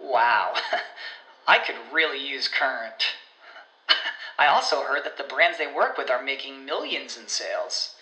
Wow, 0.00 0.54
I 1.46 1.58
could 1.58 1.76
really 1.92 2.24
use 2.26 2.48
Current. 2.48 3.04
I 4.38 4.46
also 4.46 4.82
heard 4.82 5.04
that 5.04 5.18
the 5.18 5.24
brands 5.24 5.58
they 5.58 5.72
work 5.72 5.98
with 5.98 6.10
are 6.10 6.22
making 6.22 6.64
millions 6.64 7.16
in 7.16 7.28
sales. 7.28 7.94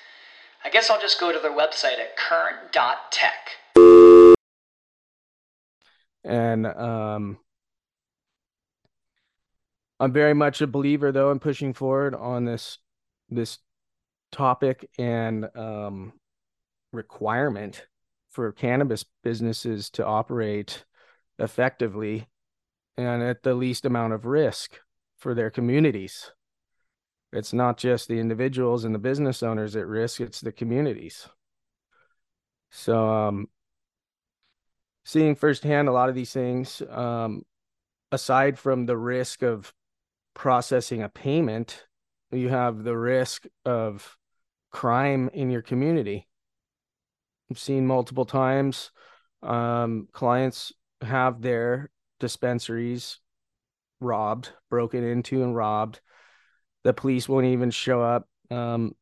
I 0.64 0.70
guess 0.70 0.90
I'll 0.90 1.00
just 1.00 1.20
go 1.20 1.32
to 1.32 1.38
their 1.38 1.52
website 1.52 1.98
at 1.98 2.16
current.tech. 2.16 3.50
and 6.26 6.66
um 6.66 7.38
i'm 10.00 10.12
very 10.12 10.34
much 10.34 10.60
a 10.60 10.66
believer 10.66 11.12
though 11.12 11.30
in 11.30 11.38
pushing 11.38 11.72
forward 11.72 12.14
on 12.14 12.44
this 12.44 12.78
this 13.30 13.58
topic 14.32 14.90
and 14.98 15.48
um 15.56 16.12
requirement 16.92 17.86
for 18.30 18.50
cannabis 18.52 19.04
businesses 19.22 19.88
to 19.88 20.04
operate 20.04 20.84
effectively 21.38 22.28
and 22.96 23.22
at 23.22 23.42
the 23.42 23.54
least 23.54 23.84
amount 23.84 24.12
of 24.12 24.26
risk 24.26 24.80
for 25.18 25.34
their 25.34 25.50
communities. 25.50 26.32
It's 27.32 27.52
not 27.52 27.76
just 27.76 28.08
the 28.08 28.18
individuals 28.18 28.84
and 28.84 28.94
the 28.94 28.98
business 28.98 29.42
owners 29.42 29.76
at 29.76 29.86
risk 29.86 30.20
it's 30.20 30.40
the 30.40 30.52
communities. 30.52 31.28
So 32.70 33.08
um 33.08 33.48
seeing 35.04 35.34
firsthand 35.34 35.88
a 35.88 35.92
lot 35.92 36.08
of 36.08 36.14
these 36.14 36.32
things 36.32 36.82
um 36.90 37.42
aside 38.12 38.58
from 38.58 38.86
the 38.86 38.96
risk 38.96 39.42
of 39.42 39.72
processing 40.34 41.02
a 41.02 41.08
payment 41.08 41.84
you 42.32 42.48
have 42.48 42.82
the 42.82 42.96
risk 42.96 43.46
of 43.64 44.16
crime 44.70 45.30
in 45.32 45.48
your 45.50 45.62
community. 45.62 46.26
I've 47.50 47.58
seen 47.58 47.86
multiple 47.86 48.24
times 48.24 48.90
um 49.42 50.08
clients 50.12 50.72
have 51.02 51.42
their 51.42 51.90
dispensaries 52.20 53.18
robbed 54.00 54.50
broken 54.70 55.04
into 55.04 55.42
and 55.42 55.56
robbed 55.56 56.00
the 56.84 56.92
police 56.92 57.28
won't 57.28 57.46
even 57.46 57.70
show 57.70 58.02
up 58.02 58.28
um 58.50 58.94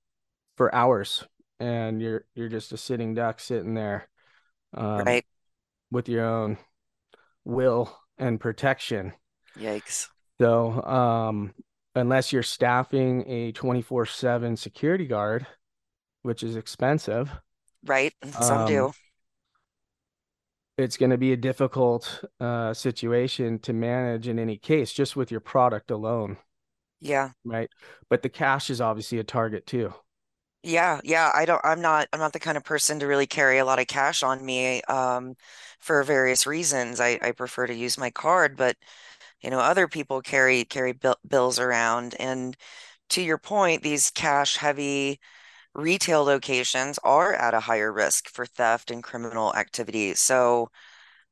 for 0.56 0.74
hours 0.74 1.24
and 1.60 2.00
you're 2.02 2.24
you're 2.34 2.48
just 2.48 2.72
a 2.72 2.76
sitting 2.76 3.14
duck 3.14 3.40
sitting 3.40 3.74
there 3.74 4.08
um, 4.74 5.06
Right. 5.06 5.24
with 5.90 6.08
your 6.08 6.24
own 6.24 6.58
will 7.44 7.96
and 8.18 8.40
protection. 8.40 9.12
Yikes. 9.56 10.08
So, 10.40 10.82
um, 10.84 11.54
unless 11.94 12.32
you're 12.32 12.42
staffing 12.42 13.24
a 13.28 13.52
24 13.52 14.06
7 14.06 14.56
security 14.56 15.06
guard, 15.06 15.46
which 16.22 16.42
is 16.42 16.56
expensive, 16.56 17.30
Right. 17.84 18.14
Some 18.40 18.58
Um, 18.58 18.64
do. 18.64 18.92
It's 20.78 20.96
going 20.96 21.10
to 21.10 21.18
be 21.18 21.32
a 21.32 21.36
difficult 21.36 22.24
uh, 22.40 22.74
situation 22.74 23.58
to 23.60 23.72
manage 23.72 24.28
in 24.28 24.38
any 24.38 24.56
case, 24.56 24.92
just 24.92 25.16
with 25.16 25.30
your 25.30 25.40
product 25.40 25.90
alone, 25.90 26.38
Yeah. 27.00 27.32
right? 27.44 27.68
But 28.08 28.22
the 28.22 28.28
cash 28.28 28.70
is 28.70 28.80
obviously 28.80 29.18
a 29.18 29.24
target 29.24 29.66
too. 29.66 29.94
Yeah, 30.66 31.00
yeah, 31.04 31.30
I 31.34 31.44
don't 31.44 31.60
I'm 31.62 31.82
not 31.82 32.08
I'm 32.12 32.18
not 32.20 32.32
the 32.32 32.40
kind 32.40 32.56
of 32.56 32.64
person 32.64 32.98
to 33.00 33.06
really 33.06 33.26
carry 33.26 33.58
a 33.58 33.64
lot 33.66 33.78
of 33.78 33.86
cash 33.86 34.22
on 34.22 34.44
me 34.44 34.80
um 34.84 35.36
for 35.80 36.02
various 36.02 36.46
reasons. 36.46 37.00
I 37.00 37.18
I 37.22 37.32
prefer 37.32 37.66
to 37.66 37.74
use 37.74 37.98
my 37.98 38.10
card, 38.10 38.56
but 38.56 38.76
you 39.40 39.50
know, 39.50 39.60
other 39.60 39.88
people 39.88 40.22
carry 40.22 40.64
carry 40.64 40.92
bill, 40.92 41.16
bills 41.26 41.58
around 41.58 42.14
and 42.20 42.56
to 43.10 43.22
your 43.22 43.38
point, 43.38 43.82
these 43.82 44.10
cash 44.10 44.56
heavy 44.58 45.20
retail 45.74 46.24
locations 46.24 46.98
are 47.04 47.34
at 47.34 47.54
a 47.54 47.60
higher 47.60 47.92
risk 47.92 48.28
for 48.28 48.46
theft 48.46 48.90
and 48.90 49.02
criminal 49.02 49.54
activity. 49.54 50.14
So 50.14 50.70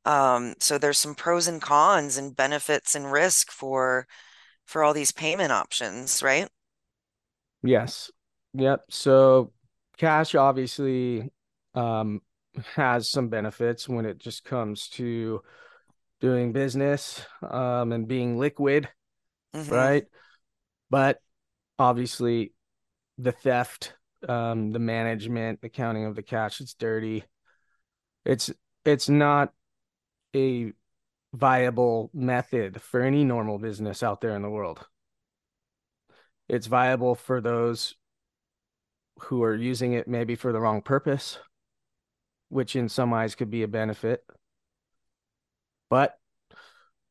um 0.05 0.55
so 0.59 0.77
there's 0.77 0.99
some 0.99 1.15
pros 1.15 1.47
and 1.47 1.61
cons 1.61 2.17
and 2.17 2.35
benefits 2.35 2.95
and 2.95 3.11
risk 3.11 3.51
for 3.51 4.07
for 4.65 4.83
all 4.83 4.93
these 4.93 5.11
payment 5.13 5.51
options, 5.53 6.23
right? 6.23 6.49
Yes. 7.63 8.11
Yep. 8.53 8.85
So 8.89 9.51
cash 9.97 10.35
obviously 10.35 11.31
um, 11.75 12.21
has 12.75 13.09
some 13.09 13.29
benefits 13.29 13.87
when 13.87 14.05
it 14.05 14.17
just 14.17 14.43
comes 14.43 14.87
to 14.89 15.41
doing 16.21 16.53
business 16.53 17.25
um, 17.49 17.91
and 17.91 18.07
being 18.07 18.37
liquid, 18.39 18.89
Mhm. 19.53 19.93
right? 19.93 20.05
But 20.89 21.19
obviously, 21.79 22.53
the 23.17 23.31
theft, 23.33 23.93
um, 24.27 24.71
the 24.71 24.79
management, 24.79 25.61
the 25.61 25.69
counting 25.69 26.05
of 26.05 26.15
the 26.15 26.23
cash, 26.23 26.61
it's 26.61 26.73
dirty. 26.73 27.23
It's 28.25 28.51
it's 28.85 29.09
not 29.09 29.53
a 30.35 30.73
viable 31.33 32.09
method 32.13 32.81
for 32.81 33.01
any 33.01 33.23
normal 33.23 33.57
business 33.57 34.03
out 34.03 34.21
there 34.21 34.35
in 34.35 34.41
the 34.41 34.49
world. 34.49 34.85
It's 36.47 36.67
viable 36.67 37.15
for 37.15 37.41
those 37.41 37.95
who 39.19 39.43
are 39.43 39.55
using 39.55 39.93
it 39.93 40.07
maybe 40.07 40.35
for 40.35 40.51
the 40.51 40.59
wrong 40.59 40.81
purpose, 40.81 41.39
which 42.49 42.75
in 42.75 42.89
some 42.89 43.13
eyes 43.13 43.35
could 43.35 43.49
be 43.49 43.63
a 43.63 43.67
benefit. 43.67 44.23
But 45.89 46.17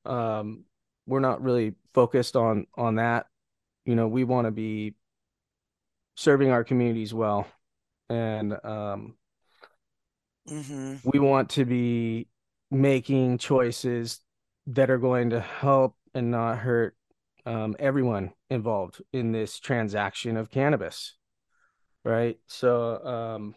um, 0.04 0.64
we're 1.06 1.20
not 1.20 1.42
really 1.42 1.74
focused 1.94 2.36
on 2.36 2.66
on 2.76 2.96
that. 2.96 3.26
You 3.84 3.96
know, 3.96 4.08
we 4.08 4.24
want 4.24 4.46
to 4.46 4.50
be 4.50 4.94
serving 6.14 6.50
our 6.50 6.64
communities 6.64 7.14
well, 7.14 7.46
and 8.08 8.52
um, 8.64 9.14
Mhm. 10.46 11.00
we 11.04 11.18
want 11.18 11.50
to 11.50 11.64
be 11.64 12.28
making 12.70 13.38
choices 13.38 14.20
that 14.66 14.90
are 14.90 14.98
going 14.98 15.30
to 15.30 15.40
help 15.40 15.96
and 16.14 16.30
not 16.30 16.58
hurt 16.58 16.96
um, 17.44 17.74
everyone 17.78 18.32
involved 18.50 19.02
in 19.12 19.32
this 19.32 19.58
transaction 19.58 20.36
of 20.36 20.50
cannabis, 20.50 21.14
right? 22.04 22.38
So, 22.46 23.04
um, 23.04 23.54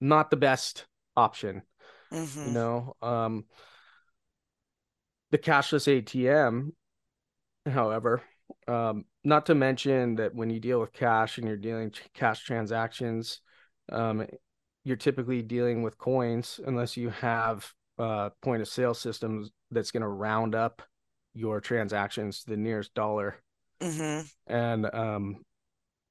not 0.00 0.30
the 0.30 0.36
best 0.36 0.86
option, 1.16 1.62
Mm-hmm. 2.12 2.46
you 2.46 2.52
know. 2.52 2.96
Um, 3.02 3.44
the 5.30 5.38
cashless 5.38 5.88
ATM, 5.88 6.72
however, 7.66 8.22
um, 8.68 9.04
not 9.24 9.46
to 9.46 9.54
mention 9.54 10.16
that 10.16 10.34
when 10.34 10.50
you 10.50 10.60
deal 10.60 10.80
with 10.80 10.92
cash 10.92 11.38
and 11.38 11.46
you're 11.46 11.56
dealing 11.56 11.92
cash 12.14 12.44
transactions, 12.44 13.40
um, 13.90 14.26
you're 14.84 14.96
typically 14.96 15.42
dealing 15.42 15.82
with 15.82 15.98
coins 15.98 16.60
unless 16.66 16.96
you 16.96 17.10
have 17.10 17.70
uh, 17.98 18.30
point 18.42 18.62
of 18.62 18.68
sale 18.68 18.94
systems 18.94 19.50
that's 19.70 19.90
going 19.90 20.02
to 20.02 20.08
round 20.08 20.54
up 20.54 20.82
your 21.34 21.60
transactions 21.60 22.42
to 22.42 22.50
the 22.50 22.56
nearest 22.56 22.94
dollar 22.94 23.36
Mm-hmm. 23.80 24.26
and 24.46 24.86
um, 24.94 25.44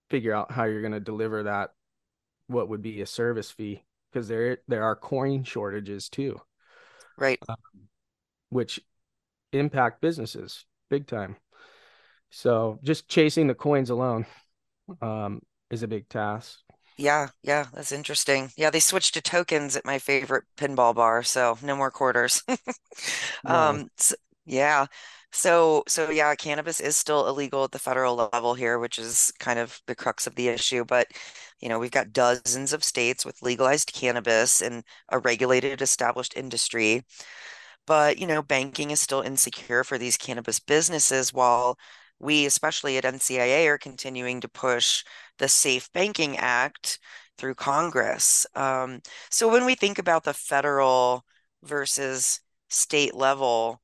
figure 0.10 0.34
out 0.34 0.52
how 0.52 0.64
you're 0.64 0.82
going 0.82 0.94
to 0.94 1.00
deliver 1.00 1.44
that 1.44 1.72
what 2.48 2.70
would 2.70 2.82
be 2.82 3.02
a 3.02 3.06
service 3.06 3.52
fee 3.52 3.84
because 4.12 4.28
there 4.28 4.58
there 4.68 4.84
are 4.84 4.96
coin 4.96 5.44
shortages 5.44 6.10
too 6.10 6.40
Right. 7.18 7.40
which 8.50 8.80
impact 9.52 10.02
businesses 10.02 10.66
big 10.90 11.08
time 11.08 11.36
so 12.30 12.80
just 12.84 13.08
chasing 13.08 13.48
the 13.48 13.56
coins 13.56 13.90
alone 13.90 14.26
um, 15.02 15.42
is 15.72 15.84
a 15.84 15.88
big 15.88 16.10
task 16.10 16.60
Yeah, 16.98 17.30
yeah, 17.44 17.68
that's 17.74 17.94
interesting. 17.94 18.52
Yeah, 18.58 18.70
they 18.70 18.82
switched 18.82 19.14
to 19.14 19.22
tokens 19.22 19.76
at 19.78 19.86
my 19.86 20.00
favorite 20.00 20.44
pinball 20.58 20.94
bar, 20.94 21.24
so 21.24 21.58
no 21.62 21.76
more 21.76 21.92
quarters. 21.92 22.44
Yeah. 23.44 23.80
Um, 23.80 23.90
s 24.00 24.14
yeah. 24.46 24.88
So, 25.32 25.84
so 25.88 26.10
yeah, 26.10 26.36
cannabis 26.36 26.80
is 26.80 26.98
still 26.98 27.28
illegal 27.28 27.64
at 27.66 27.72
the 27.72 27.80
federal 27.80 28.16
level 28.34 28.54
here, 28.56 28.80
which 28.80 29.00
is 29.00 29.32
kind 29.40 29.60
of 29.60 29.82
the 29.88 29.96
crux 29.96 30.28
of 30.28 30.36
the 30.36 30.50
issue. 30.50 30.86
But, 30.86 31.08
you 31.60 31.70
know, 31.70 31.80
we've 31.80 31.92
got 31.92 32.14
dozens 32.14 32.74
of 32.74 32.84
states 32.84 33.26
with 33.26 33.42
legalized 33.42 33.94
cannabis 33.94 34.62
and 34.62 34.84
a 35.10 35.20
regulated 35.20 35.82
established 35.82 36.36
industry. 36.38 37.06
But, 37.86 38.18
you 38.20 38.28
know, 38.28 38.42
banking 38.42 38.92
is 38.92 39.02
still 39.02 39.22
insecure 39.22 39.84
for 39.84 39.98
these 39.98 40.18
cannabis 40.18 40.60
businesses 40.60 41.34
while 41.34 41.78
we, 42.20 42.46
especially 42.46 42.98
at 42.98 43.04
NCIA, 43.04 43.68
are 43.68 43.78
continuing 43.78 44.42
to 44.42 44.50
push 44.50 45.04
the 45.38 45.48
Safe 45.48 45.92
Banking 45.94 46.38
Act 46.38 47.00
through 47.38 47.56
Congress. 47.56 48.46
Um, 48.56 49.02
so 49.30 49.50
when 49.50 49.66
we 49.66 49.76
think 49.76 49.98
about 49.98 50.26
the 50.26 50.34
federal 50.34 51.26
versus 51.64 52.42
state 52.70 53.16
level 53.16 53.82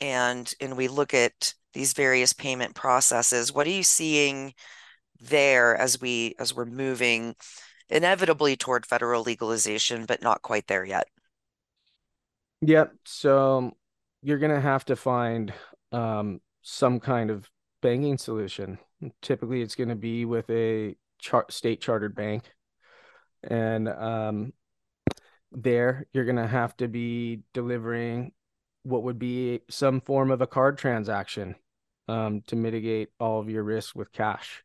and 0.00 0.52
and 0.60 0.76
we 0.76 0.88
look 0.88 1.14
at 1.14 1.54
these 1.74 1.92
various 1.92 2.32
payment 2.32 2.74
processes, 2.74 3.52
what 3.52 3.66
are 3.66 3.70
you 3.70 3.82
seeing 3.82 4.54
there 5.20 5.76
as 5.76 6.00
we 6.00 6.34
as 6.38 6.54
we're 6.54 6.64
moving 6.64 7.34
inevitably 7.90 8.56
toward 8.56 8.86
federal 8.86 9.22
legalization, 9.22 10.06
but 10.06 10.22
not 10.22 10.42
quite 10.42 10.66
there 10.66 10.84
yet? 10.84 11.06
Yep. 12.62 12.92
So 13.04 13.72
you're 14.22 14.38
gonna 14.38 14.60
have 14.60 14.84
to 14.86 14.96
find 14.96 15.52
um, 15.92 16.40
some 16.62 17.00
kind 17.00 17.30
of 17.30 17.48
banking 17.80 18.18
solution. 18.18 18.78
Typically, 19.22 19.62
it's 19.62 19.74
gonna 19.74 19.96
be 19.96 20.24
with 20.24 20.48
a 20.50 20.96
char 21.18 21.46
state 21.50 21.80
chartered 21.80 22.14
bank, 22.14 22.44
and 23.42 23.88
um, 23.88 24.52
there 25.52 26.06
you're 26.12 26.24
gonna 26.24 26.46
have 26.46 26.76
to 26.78 26.88
be 26.88 27.42
delivering 27.54 28.32
what 28.82 29.02
would 29.02 29.18
be 29.18 29.60
some 29.68 30.00
form 30.00 30.30
of 30.30 30.40
a 30.40 30.46
card 30.46 30.78
transaction 30.78 31.54
um, 32.08 32.42
to 32.46 32.56
mitigate 32.56 33.10
all 33.20 33.40
of 33.40 33.50
your 33.50 33.62
risk 33.62 33.94
with 33.94 34.12
cash. 34.12 34.64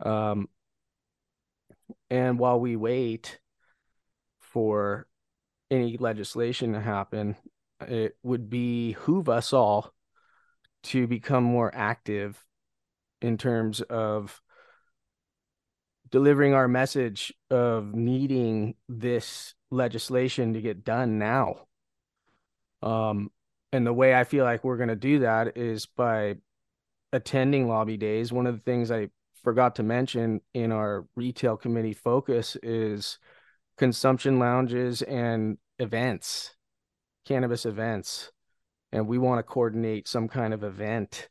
Um, 0.00 0.48
and 2.08 2.38
while 2.38 2.58
we 2.58 2.76
wait 2.76 3.38
for 4.38 5.06
any 5.70 5.96
legislation 5.98 6.72
to 6.72 6.80
happen, 6.80 7.36
it 7.80 8.16
would 8.22 8.50
behoove 8.50 9.28
us 9.28 9.52
all 9.52 9.92
to 10.82 11.06
become 11.06 11.44
more 11.44 11.70
active 11.74 12.44
in 13.20 13.36
terms 13.36 13.80
of 13.82 14.40
delivering 16.10 16.54
our 16.54 16.68
message 16.68 17.32
of 17.50 17.94
needing 17.94 18.74
this 18.88 19.54
legislation 19.70 20.54
to 20.54 20.60
get 20.60 20.84
done 20.84 21.18
now. 21.18 21.66
Um, 22.82 23.30
and 23.72 23.86
the 23.86 23.92
way 23.92 24.14
I 24.14 24.24
feel 24.24 24.44
like 24.44 24.64
we're 24.64 24.76
going 24.76 24.88
to 24.88 24.96
do 24.96 25.20
that 25.20 25.56
is 25.56 25.86
by 25.86 26.36
attending 27.12 27.68
lobby 27.68 27.96
days. 27.96 28.32
One 28.32 28.46
of 28.46 28.54
the 28.54 28.62
things 28.62 28.90
I 28.90 29.10
forgot 29.42 29.76
to 29.76 29.82
mention 29.82 30.40
in 30.54 30.72
our 30.72 31.06
retail 31.14 31.56
committee 31.56 31.92
focus 31.92 32.56
is 32.62 33.18
consumption 33.76 34.38
lounges 34.38 35.02
and 35.02 35.58
events, 35.78 36.54
cannabis 37.24 37.64
events. 37.64 38.32
And 38.92 39.06
we 39.06 39.18
want 39.18 39.38
to 39.38 39.42
coordinate 39.42 40.08
some 40.08 40.28
kind 40.28 40.52
of 40.52 40.64
event 40.64 41.28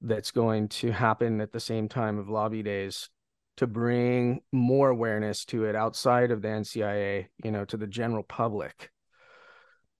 that's 0.00 0.30
going 0.30 0.68
to 0.68 0.90
happen 0.90 1.40
at 1.40 1.52
the 1.52 1.60
same 1.60 1.88
time 1.88 2.18
of 2.18 2.28
lobby 2.28 2.62
days 2.62 3.08
to 3.56 3.66
bring 3.66 4.40
more 4.50 4.88
awareness 4.88 5.44
to 5.44 5.64
it 5.64 5.76
outside 5.76 6.30
of 6.30 6.42
the 6.42 6.48
NCIA, 6.48 7.26
you 7.44 7.50
know, 7.50 7.64
to 7.66 7.76
the 7.76 7.86
general 7.86 8.22
public. 8.22 8.90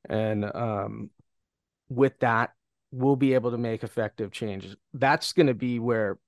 And 0.09 0.45
um, 0.45 1.11
with 1.89 2.19
that, 2.21 2.51
we'll 2.91 3.17
be 3.17 3.35
able 3.35 3.51
to 3.51 3.59
make 3.59 3.83
effective 3.83 4.33
changes. 4.33 4.77
That's 4.93 5.33
going 5.33 5.47
to 5.47 5.55
be 5.55 5.79
where 5.79 6.19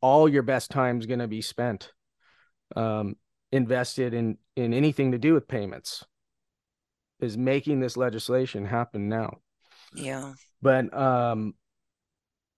all 0.00 0.28
your 0.28 0.42
best 0.42 0.70
time 0.70 0.98
is 0.98 1.06
going 1.06 1.20
to 1.20 1.28
be 1.28 1.42
spent, 1.42 1.92
um, 2.76 3.16
invested 3.52 4.14
in 4.14 4.38
in 4.56 4.72
anything 4.72 5.12
to 5.12 5.18
do 5.18 5.34
with 5.34 5.48
payments. 5.48 6.04
Is 7.20 7.36
making 7.36 7.80
this 7.80 7.98
legislation 7.98 8.64
happen 8.64 9.08
now. 9.10 9.40
Yeah. 9.94 10.34
But 10.62 10.92
um, 10.96 11.54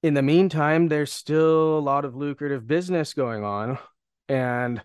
in 0.02 0.14
the 0.14 0.22
meantime, 0.22 0.88
there's 0.88 1.12
still 1.12 1.78
a 1.78 1.80
lot 1.80 2.04
of 2.04 2.16
lucrative 2.16 2.66
business 2.66 3.14
going 3.14 3.44
on, 3.44 3.78
and 4.28 4.82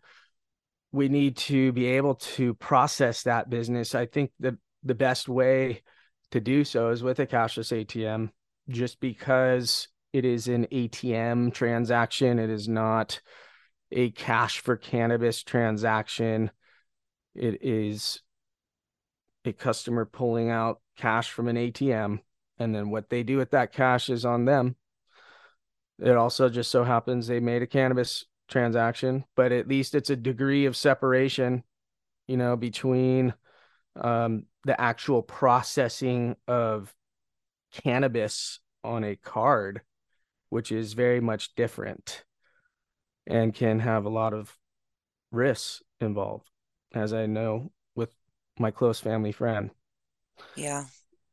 we 0.92 1.10
need 1.10 1.38
to 1.38 1.72
be 1.72 1.86
able 1.88 2.16
to 2.16 2.54
process 2.56 3.24
that 3.24 3.50
business. 3.50 3.96
I 3.96 4.06
think 4.06 4.32
that 4.40 4.56
the 4.84 4.96
best 4.96 5.28
way 5.28 5.84
to 6.32 6.40
do 6.40 6.64
so 6.64 6.90
is 6.90 7.04
with 7.04 7.20
a 7.20 7.28
cashless 7.28 7.72
ATM, 7.72 8.30
just 8.70 9.00
because 9.00 9.88
it 10.14 10.26
is 10.26 10.48
an 10.48 10.68
ATM 10.72 11.54
transaction. 11.54 12.40
It 12.40 12.50
is 12.50 12.68
not 12.68 13.22
a 13.92 14.12
cash 14.12 14.60
for 14.60 14.76
cannabis 14.76 15.44
transaction. 15.44 16.52
It 17.36 17.64
is 17.64 18.22
a 19.46 19.54
customer 19.54 20.06
pulling 20.06 20.50
out 20.50 20.82
cash 20.98 21.32
from 21.32 21.48
an 21.48 21.56
ATM, 21.56 22.20
and 22.60 22.74
then 22.74 22.90
what 22.90 23.10
they 23.10 23.24
do 23.24 23.38
with 23.38 23.52
that 23.52 23.72
cash 23.72 24.10
is 24.10 24.26
on 24.26 24.46
them. 24.46 24.76
It 26.00 26.16
also 26.16 26.50
just 26.50 26.72
so 26.72 26.84
happens 26.84 27.28
they 27.28 27.40
made 27.40 27.62
a 27.62 27.68
cannabis 27.68 28.26
transaction, 28.48 29.26
but 29.36 29.52
at 29.52 29.68
least 29.68 29.96
it's 29.96 30.10
a 30.10 30.16
degree 30.16 30.66
of 30.66 30.76
separation, 30.78 31.64
you 32.28 32.38
know, 32.38 32.56
between 32.56 33.34
um, 34.00 34.44
the 34.64 34.80
actual 34.80 35.22
processing 35.24 36.36
of 36.48 36.94
cannabis 37.72 38.60
on 38.84 39.04
a 39.04 39.16
card, 39.16 39.82
which 40.50 40.72
is 40.72 40.94
very 40.94 41.20
much 41.20 41.56
different 41.56 42.24
and 43.26 43.54
can 43.54 43.80
have 43.80 44.06
a 44.06 44.10
lot 44.10 44.34
of 44.34 44.58
risks 45.32 45.82
involved, 46.00 46.50
as 46.94 47.12
I 47.12 47.26
know 47.26 47.72
with 47.96 48.10
my 48.60 48.72
close 48.72 49.00
family 49.00 49.32
friend. 49.32 49.72
Yeah. 50.56 50.86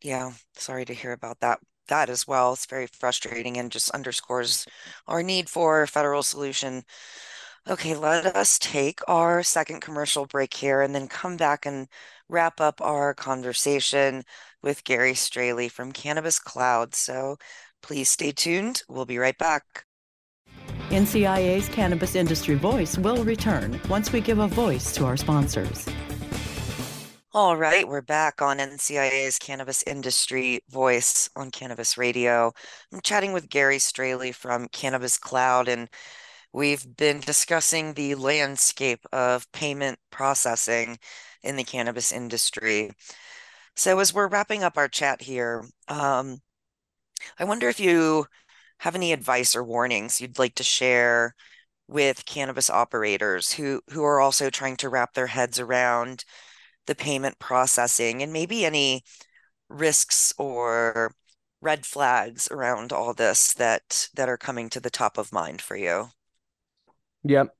Yeah. 0.04 0.32
Sorry 0.54 0.84
to 0.84 0.94
hear 0.94 1.12
about 1.12 1.40
that 1.40 1.58
that 1.88 2.10
as 2.10 2.26
well. 2.26 2.52
It's 2.52 2.66
very 2.66 2.86
frustrating 2.86 3.56
and 3.58 3.72
just 3.72 3.90
underscores 3.90 4.66
our 5.08 5.22
need 5.22 5.48
for 5.48 5.82
a 5.82 5.88
federal 5.88 6.22
solution. 6.22 6.84
Okay, 7.68 7.94
let 7.96 8.26
us 8.36 8.58
take 8.58 9.00
our 9.08 9.42
second 9.42 9.80
commercial 9.80 10.26
break 10.26 10.54
here 10.54 10.82
and 10.82 10.94
then 10.94 11.08
come 11.08 11.36
back 11.36 11.64
and 11.66 11.88
wrap 12.28 12.60
up 12.60 12.80
our 12.82 13.14
conversation 13.14 14.24
with 14.62 14.84
Gary 14.84 15.14
Straley 15.14 15.68
from 15.68 15.92
Cannabis 15.92 16.38
Cloud. 16.38 16.94
So 16.94 17.38
please 17.82 18.10
stay 18.10 18.32
tuned. 18.32 18.82
We'll 18.88 19.06
be 19.06 19.18
right 19.18 19.38
back. 19.38 19.84
NCIA's 20.90 21.68
Cannabis 21.70 22.14
Industry 22.14 22.56
Voice 22.56 22.98
will 22.98 23.24
return 23.24 23.80
once 23.88 24.12
we 24.12 24.20
give 24.20 24.38
a 24.38 24.48
voice 24.48 24.94
to 24.96 25.06
our 25.06 25.16
sponsors. 25.16 25.88
All 27.36 27.56
right, 27.56 27.86
we're 27.88 28.00
back 28.00 28.40
on 28.42 28.58
NCIA's 28.58 29.40
Cannabis 29.40 29.82
Industry 29.88 30.60
Voice 30.70 31.28
on 31.34 31.50
Cannabis 31.50 31.98
Radio. 31.98 32.52
I'm 32.92 33.00
chatting 33.00 33.32
with 33.32 33.48
Gary 33.48 33.80
Straley 33.80 34.30
from 34.30 34.68
Cannabis 34.68 35.18
Cloud, 35.18 35.66
and 35.66 35.88
we've 36.52 36.86
been 36.96 37.18
discussing 37.18 37.94
the 37.94 38.14
landscape 38.14 39.04
of 39.12 39.50
payment 39.50 39.98
processing 40.10 40.96
in 41.42 41.56
the 41.56 41.64
cannabis 41.64 42.12
industry. 42.12 42.92
So, 43.74 43.98
as 43.98 44.14
we're 44.14 44.28
wrapping 44.28 44.62
up 44.62 44.78
our 44.78 44.88
chat 44.88 45.22
here, 45.22 45.64
um, 45.88 46.40
I 47.38 47.44
wonder 47.44 47.68
if 47.68 47.80
you 47.80 48.26
have 48.78 48.94
any 48.94 49.12
advice 49.12 49.56
or 49.56 49.64
warnings 49.64 50.20
you'd 50.20 50.38
like 50.38 50.54
to 50.56 50.62
share 50.64 51.34
with 51.88 52.26
cannabis 52.26 52.70
operators 52.70 53.52
who 53.52 53.80
who 53.90 54.04
are 54.04 54.20
also 54.20 54.50
trying 54.50 54.76
to 54.76 54.88
wrap 54.88 55.14
their 55.14 55.26
heads 55.28 55.58
around 55.60 56.24
the 56.86 56.94
payment 56.94 57.38
processing 57.38 58.22
and 58.22 58.32
maybe 58.32 58.64
any 58.64 59.02
risks 59.68 60.32
or 60.38 61.12
red 61.60 61.86
flags 61.86 62.48
around 62.50 62.92
all 62.92 63.14
this 63.14 63.54
that 63.54 64.08
that 64.14 64.28
are 64.28 64.36
coming 64.36 64.68
to 64.70 64.80
the 64.80 64.90
top 64.90 65.18
of 65.18 65.32
mind 65.32 65.60
for 65.60 65.76
you? 65.76 66.08
Yep. 67.24 67.54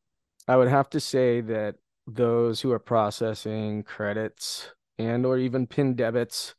I 0.47 0.57
would 0.57 0.69
have 0.69 0.91
to 0.91 1.01
say 1.01 1.41
that 1.41 1.77
those 2.07 2.61
who 2.61 2.71
are 2.73 2.79
processing 2.79 3.83
credits 3.83 4.69
and 4.99 5.25
or 5.25 5.39
even 5.39 5.67
pin 5.67 5.95
debits 5.95 6.55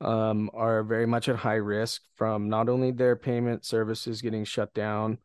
um, 0.00 0.50
are 0.52 0.82
very 0.82 1.06
much 1.06 1.28
at 1.28 1.36
high 1.36 1.54
risk 1.54 2.02
from 2.16 2.48
not 2.48 2.68
only 2.68 2.90
their 2.90 3.16
payment 3.16 3.64
services 3.64 4.22
getting 4.22 4.44
shut 4.44 4.74
down, 4.74 5.18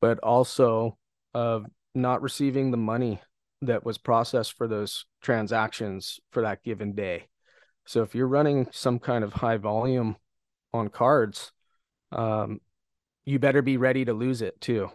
but 0.00 0.18
also 0.20 0.96
of 1.34 1.66
not 1.94 2.22
receiving 2.22 2.70
the 2.70 2.76
money 2.76 3.20
that 3.62 3.84
was 3.84 3.96
processed 3.96 4.52
for 4.54 4.68
those 4.68 5.06
transactions 5.22 6.20
for 6.30 6.42
that 6.42 6.62
given 6.62 6.94
day. 6.94 7.28
So 7.86 8.02
if 8.02 8.14
you're 8.14 8.28
running 8.28 8.68
some 8.72 8.98
kind 8.98 9.24
of 9.24 9.32
high 9.32 9.56
volume 9.56 10.16
on 10.74 10.88
cards, 10.88 11.52
um, 12.10 12.60
you 13.24 13.38
better 13.38 13.62
be 13.62 13.76
ready 13.76 14.04
to 14.04 14.12
lose 14.12 14.42
it 14.42 14.60
too. 14.60 14.90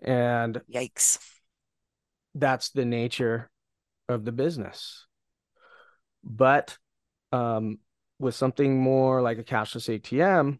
And 0.00 0.60
yikes, 0.72 1.18
that's 2.34 2.70
the 2.70 2.84
nature 2.84 3.50
of 4.08 4.24
the 4.24 4.32
business. 4.32 5.06
But 6.24 6.76
um, 7.30 7.78
with 8.18 8.34
something 8.34 8.80
more 8.80 9.20
like 9.20 9.38
a 9.38 9.44
cashless 9.44 10.00
ATM 10.00 10.58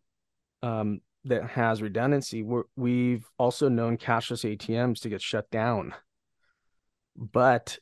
um, 0.62 1.00
that 1.24 1.50
has 1.50 1.80
redundancy, 1.80 2.44
we 2.76 3.12
have 3.12 3.24
also 3.38 3.68
known 3.68 3.96
cashless 3.96 4.44
ATMs 4.44 5.00
to 5.00 5.08
get 5.08 5.22
shut 5.22 5.50
down. 5.50 5.94
But 7.16 7.78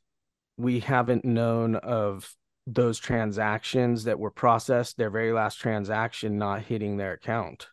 we 0.57 0.81
haven't 0.81 1.25
known 1.25 1.77
of 1.77 2.35
those 2.67 2.99
transactions 2.99 4.05
that 4.05 4.19
were 4.19 4.31
processed, 4.31 4.97
their 4.97 5.11
very 5.11 5.33
last 5.33 5.57
transaction 5.57 6.39
not 6.39 6.63
hitting 6.63 6.97
their 6.97 7.13
account. 7.13 7.69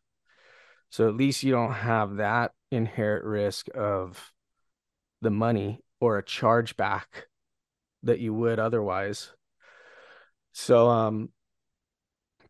So 0.90 1.08
at 1.08 1.16
least 1.16 1.44
you 1.44 1.52
don't 1.52 1.74
have 1.74 2.18
that 2.18 2.54
inherent 2.72 3.26
risk 3.26 3.68
of 3.76 4.32
the 5.22 5.30
money 5.30 5.82
or 6.00 6.18
a 6.18 6.24
chargeback 6.24 7.06
that 8.04 8.20
you 8.20 8.34
would 8.34 8.60
otherwise. 8.60 9.32
So 10.54 10.90
um 10.90 11.30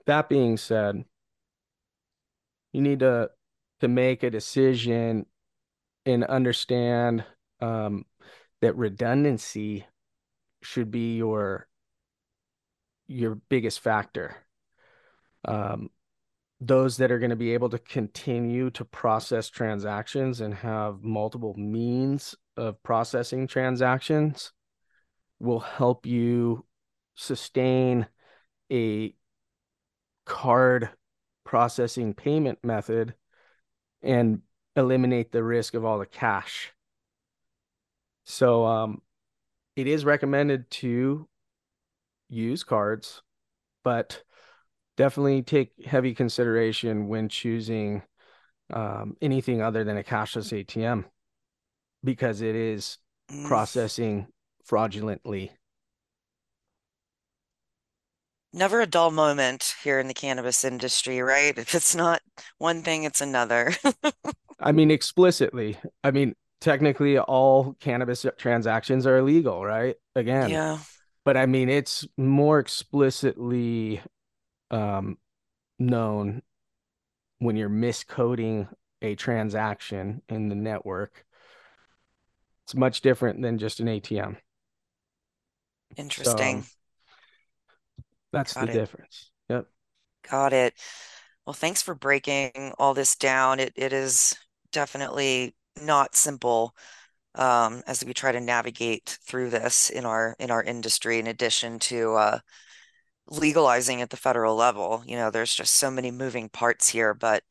that 0.06 0.30
being 0.30 0.58
said, 0.58 1.04
you 2.72 2.82
need 2.82 3.00
to 3.00 3.30
to 3.80 3.88
make 3.88 4.24
a 4.24 4.30
decision 4.30 5.26
and 6.06 6.24
understand 6.24 7.26
um 7.60 8.06
that 8.62 8.76
redundancy 8.76 9.86
should 10.62 10.92
be 10.92 11.16
your 11.18 11.68
your 13.08 13.36
biggest 13.36 13.80
factor. 13.80 14.36
Um, 15.46 15.90
those 16.60 16.98
that 16.98 17.12
are 17.12 17.20
going 17.20 17.30
to 17.30 17.36
be 17.36 17.54
able 17.54 17.70
to 17.70 17.80
continue 17.80 18.70
to 18.72 18.84
process 18.84 19.50
transactions 19.50 20.42
and 20.42 20.54
have 20.56 21.04
multiple 21.04 21.54
means 21.56 22.36
of 22.58 22.82
processing 22.84 23.48
transactions 23.48 24.52
will 25.40 25.60
help 25.60 26.06
you 26.06 26.66
sustain 27.16 28.08
a 28.72 29.14
card 30.26 30.90
processing 31.46 32.14
payment 32.14 32.60
method 32.64 33.14
and 34.02 34.42
eliminate 34.76 35.32
the 35.32 35.44
risk 35.44 35.76
of 35.76 35.86
all 35.86 36.00
the 36.00 36.06
cash. 36.06 36.74
So 38.30 38.66
um, 38.66 39.02
it 39.78 39.88
is 39.88 40.04
recommended 40.04 40.70
to 40.72 41.30
use 42.28 42.66
cards, 42.66 43.22
but 43.86 44.22
definitely 44.98 45.44
take 45.44 45.72
heavy 45.86 46.14
consideration 46.14 47.08
when 47.08 47.30
choosing 47.30 48.04
um, 48.72 49.16
anything 49.22 49.62
other 49.62 49.86
than 49.86 49.98
a 49.98 50.04
cashless 50.04 50.52
ATM 50.52 51.06
because 52.04 52.42
it 52.42 52.54
is 52.54 52.98
mm. 53.32 53.48
processing 53.48 54.28
fraudulently. 54.66 55.54
Never 58.52 58.82
a 58.82 58.88
dull 58.88 59.12
moment 59.12 59.74
here 59.84 60.00
in 60.00 60.08
the 60.10 60.14
cannabis 60.14 60.66
industry, 60.66 61.22
right? 61.22 61.58
If 61.58 61.74
it's 61.74 61.96
not 61.96 62.22
one 62.58 62.82
thing, 62.82 63.06
it's 63.06 63.22
another. 63.22 63.72
I 64.60 64.74
mean, 64.74 64.92
explicitly. 64.92 65.78
I 66.04 66.12
mean, 66.12 66.36
technically, 66.62 67.18
all 67.20 67.76
cannabis 67.80 68.26
transactions 68.38 69.06
are 69.06 69.18
illegal, 69.18 69.64
right? 69.66 69.96
Again, 70.16 70.50
yeah 70.50 70.80
but 71.28 71.36
I 71.36 71.46
mean, 71.46 71.68
it's 71.68 72.08
more 72.16 72.58
explicitly 72.58 74.00
um, 74.72 75.18
known 75.78 76.42
when 77.40 77.58
you're 77.58 77.68
miscoding 77.68 78.70
a 79.02 79.16
transaction 79.16 80.22
in 80.30 80.48
the 80.48 80.56
network. 80.56 81.26
It's 82.64 82.76
much 82.76 83.02
different 83.02 83.42
than 83.42 83.58
just 83.58 83.82
an 83.82 83.88
ATM. 83.88 84.38
Interesting. 85.98 86.62
So, 86.62 86.70
that's 88.32 88.54
Got 88.54 88.68
the 88.68 88.72
it. 88.72 88.74
difference. 88.74 89.32
Yep. 89.50 89.66
Got 90.32 90.54
it. 90.54 90.76
Well, 91.46 91.54
thanks 91.54 91.82
for 91.82 91.94
breaking 91.94 92.72
all 92.80 92.94
this 92.94 93.18
down. 93.18 93.60
It 93.60 93.74
it 93.76 93.92
is 93.92 94.34
definitely 94.72 95.57
not 95.82 96.16
simple 96.16 96.76
um, 97.36 97.84
as 97.88 98.04
we 98.04 98.14
try 98.14 98.32
to 98.32 98.42
navigate 98.42 99.18
through 99.28 99.50
this 99.52 99.90
in 99.90 100.06
our 100.06 100.36
in 100.40 100.52
our 100.52 100.64
industry. 100.64 101.20
In 101.20 101.28
addition 101.28 101.80
to 101.80 102.16
uh, 102.16 102.40
legalizing 103.28 104.02
at 104.02 104.10
the 104.10 104.18
federal 104.18 104.56
level, 104.56 105.04
you 105.06 105.16
know, 105.18 105.32
there's 105.32 105.54
just 105.54 105.76
so 105.76 105.92
many 105.92 106.12
moving 106.12 106.50
parts 106.50 106.90
here, 106.90 107.14
but 107.14 107.44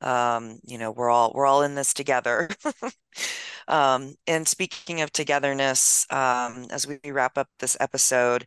um, 0.00 0.58
you 0.66 0.78
know, 0.78 0.90
we're 0.90 1.10
all 1.10 1.32
we're 1.34 1.46
all 1.46 1.62
in 1.62 1.74
this 1.74 1.94
together. 1.94 2.50
um, 3.68 4.14
and 4.26 4.46
speaking 4.48 5.00
of 5.00 5.12
togetherness, 5.12 6.06
um, 6.10 6.66
as 6.70 6.86
we 6.86 6.98
wrap 7.10 7.38
up 7.38 7.48
this 7.60 7.76
episode, 7.80 8.46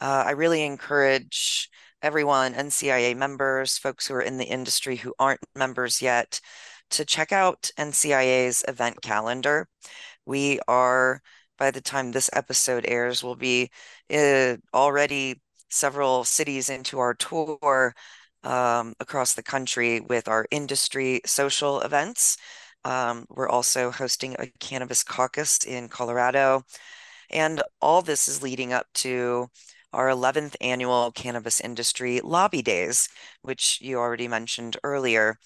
uh, 0.00 0.24
I 0.26 0.32
really 0.32 0.64
encourage 0.64 1.70
everyone, 2.02 2.54
NCIA 2.54 3.16
members, 3.16 3.78
folks 3.78 4.06
who 4.06 4.14
are 4.14 4.22
in 4.22 4.38
the 4.38 4.44
industry 4.44 4.96
who 4.96 5.14
aren't 5.18 5.40
members 5.56 6.00
yet, 6.02 6.40
to 6.90 7.04
check 7.04 7.32
out 7.32 7.70
NCIA's 7.78 8.64
event 8.68 9.02
calendar. 9.02 9.68
We 10.26 10.60
are, 10.68 11.22
by 11.58 11.70
the 11.70 11.80
time 11.80 12.12
this 12.12 12.30
episode 12.32 12.84
airs, 12.88 13.22
will 13.22 13.36
be 13.36 13.70
uh, 14.12 14.56
already 14.74 15.42
several 15.70 16.24
cities 16.24 16.68
into 16.70 16.98
our 16.98 17.14
tour 17.14 17.94
um, 18.44 18.94
across 19.00 19.34
the 19.34 19.42
country 19.42 20.00
with 20.00 20.28
our 20.28 20.46
industry 20.50 21.20
social 21.26 21.80
events. 21.80 22.36
Um, 22.84 23.26
we're 23.30 23.48
also 23.48 23.90
hosting 23.90 24.36
a 24.38 24.46
cannabis 24.60 25.02
caucus 25.04 25.58
in 25.64 25.88
Colorado. 25.88 26.62
And 27.30 27.62
all 27.80 28.02
this 28.02 28.28
is 28.28 28.42
leading 28.42 28.72
up 28.72 28.86
to 28.94 29.48
our 29.92 30.08
11th 30.08 30.56
annual 30.60 31.12
cannabis 31.12 31.60
industry 31.60 32.20
lobby 32.22 32.62
days, 32.62 33.08
which 33.42 33.80
you 33.80 33.98
already 33.98 34.28
mentioned 34.28 34.76
earlier. 34.84 35.38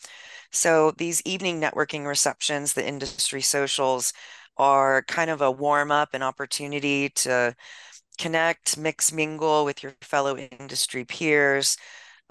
So 0.52 0.90
these 0.92 1.22
evening 1.24 1.60
networking 1.60 2.06
receptions, 2.06 2.74
the 2.74 2.86
industry 2.86 3.40
socials, 3.42 4.12
are 4.58 5.02
kind 5.04 5.30
of 5.30 5.40
a 5.40 5.50
warm 5.50 5.90
up, 5.90 6.10
and 6.12 6.22
opportunity 6.22 7.08
to 7.10 7.54
connect, 8.18 8.76
mix, 8.78 9.12
mingle 9.12 9.64
with 9.64 9.82
your 9.82 9.94
fellow 10.02 10.36
industry 10.36 11.04
peers, 11.04 11.76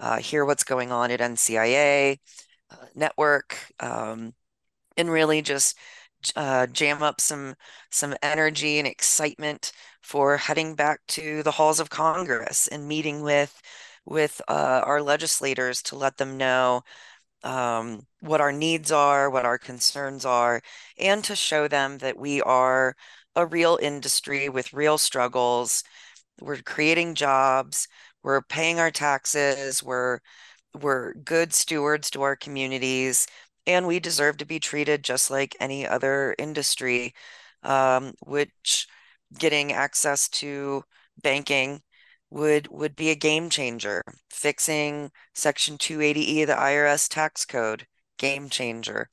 uh, 0.00 0.18
hear 0.18 0.44
what's 0.44 0.64
going 0.64 0.92
on 0.92 1.10
at 1.10 1.20
NCIA, 1.20 2.20
uh, 2.70 2.86
network, 2.94 3.58
um, 3.80 4.34
and 4.96 5.10
really 5.10 5.42
just 5.42 5.76
uh, 6.36 6.66
jam 6.68 7.02
up 7.02 7.20
some 7.20 7.54
some 7.90 8.14
energy 8.22 8.78
and 8.78 8.86
excitement 8.88 9.72
for 10.02 10.36
heading 10.36 10.74
back 10.74 11.00
to 11.08 11.42
the 11.42 11.50
halls 11.52 11.80
of 11.80 11.90
Congress 11.90 12.68
and 12.68 12.86
meeting 12.88 13.22
with 13.22 13.60
with 14.04 14.40
uh, 14.48 14.82
our 14.84 15.02
legislators 15.02 15.82
to 15.82 15.96
let 15.96 16.16
them 16.16 16.36
know 16.36 16.82
um, 17.44 18.06
what 18.20 18.40
our 18.40 18.52
needs 18.52 18.92
are, 18.92 19.30
what 19.30 19.44
our 19.46 19.58
concerns 19.58 20.24
are, 20.24 20.60
and 20.98 21.24
to 21.24 21.36
show 21.36 21.68
them 21.68 21.98
that 21.98 22.16
we 22.18 22.40
are 22.42 22.94
a 23.36 23.46
real 23.46 23.78
industry 23.82 24.48
with 24.48 24.72
real 24.72 24.98
struggles. 24.98 25.82
We're 26.40 26.62
creating 26.62 27.14
jobs, 27.14 27.88
we're 28.22 28.42
paying 28.42 28.80
our 28.80 28.90
taxes, 28.90 29.82
we're 29.82 30.20
we're 30.80 31.14
good 31.14 31.52
stewards 31.52 32.10
to 32.10 32.22
our 32.22 32.36
communities, 32.36 33.26
and 33.66 33.86
we 33.86 34.00
deserve 34.00 34.38
to 34.38 34.46
be 34.46 34.58
treated 34.60 35.04
just 35.04 35.30
like 35.30 35.56
any 35.60 35.86
other 35.86 36.34
industry, 36.38 37.14
um, 37.62 38.14
which 38.20 38.86
getting 39.38 39.72
access 39.72 40.28
to 40.28 40.84
banking 41.22 41.82
would 42.32 42.68
would 42.68 42.96
be 42.96 43.10
a 43.10 43.14
game 43.14 43.50
changer. 43.50 44.02
Fixing 44.30 45.10
Section 45.34 45.78
280E 45.78 46.42
of 46.42 46.48
the 46.48 46.54
IRS 46.54 47.08
tax 47.08 47.44
code 47.44 47.86
game 48.18 48.48
changer. 48.48 49.08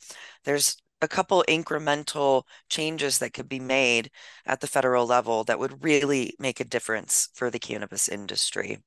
There's 0.45 0.77
a 1.01 1.07
couple 1.07 1.43
incremental 1.47 2.43
changes 2.69 3.19
that 3.19 3.33
could 3.33 3.49
be 3.49 3.59
made 3.59 4.11
at 4.45 4.61
the 4.61 4.67
federal 4.67 5.05
level 5.05 5.43
that 5.45 5.59
would 5.59 5.83
really 5.83 6.35
make 6.39 6.59
a 6.59 6.65
difference 6.65 7.29
for 7.33 7.49
the 7.49 7.59
cannabis 7.59 8.09
industry. 8.09 8.79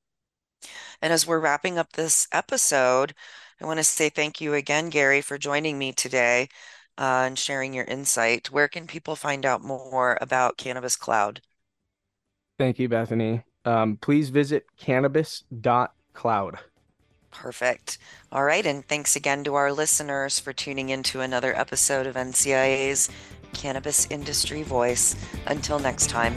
And 1.03 1.13
as 1.13 1.27
we're 1.27 1.41
wrapping 1.41 1.79
up 1.79 1.93
this 1.93 2.27
episode, 2.33 3.15
I 3.61 3.67
want 3.67 3.79
to 3.79 3.85
say 3.85 4.09
thank 4.09 4.41
you 4.41 4.55
again, 4.55 4.89
Gary, 4.91 5.21
for 5.21 5.39
joining 5.39 5.79
me 5.79 5.93
today 5.93 6.49
uh, 6.99 7.25
and 7.27 7.39
sharing 7.39 7.75
your 7.75 7.85
insight. 7.85 8.51
Where 8.51 8.69
can 8.69 8.87
people 8.87 9.17
find 9.17 9.45
out 9.45 9.63
more 9.63 10.19
about 10.21 10.57
Cannabis 10.57 10.97
Cloud? 10.97 11.43
Thank 12.59 12.79
you, 12.79 12.89
Bethany. 12.89 13.43
Um, 13.65 13.97
please 13.97 14.31
visit 14.31 14.67
cannabis.cloud. 14.77 16.59
Perfect. 17.31 17.99
All 18.31 18.45
right. 18.45 18.65
And 18.65 18.87
thanks 18.87 19.17
again 19.17 19.45
to 19.45 19.55
our 19.55 19.73
listeners 19.73 20.39
for 20.39 20.53
tuning 20.53 20.91
in 20.91 21.03
to 21.05 21.21
another 21.21 21.57
episode 21.57 22.07
of 22.07 22.15
NCIA's 22.15 23.09
Cannabis 23.55 24.07
Industry 24.11 24.63
Voice. 24.63 25.17
Until 25.47 25.79
next 25.79 26.11
time. 26.11 26.37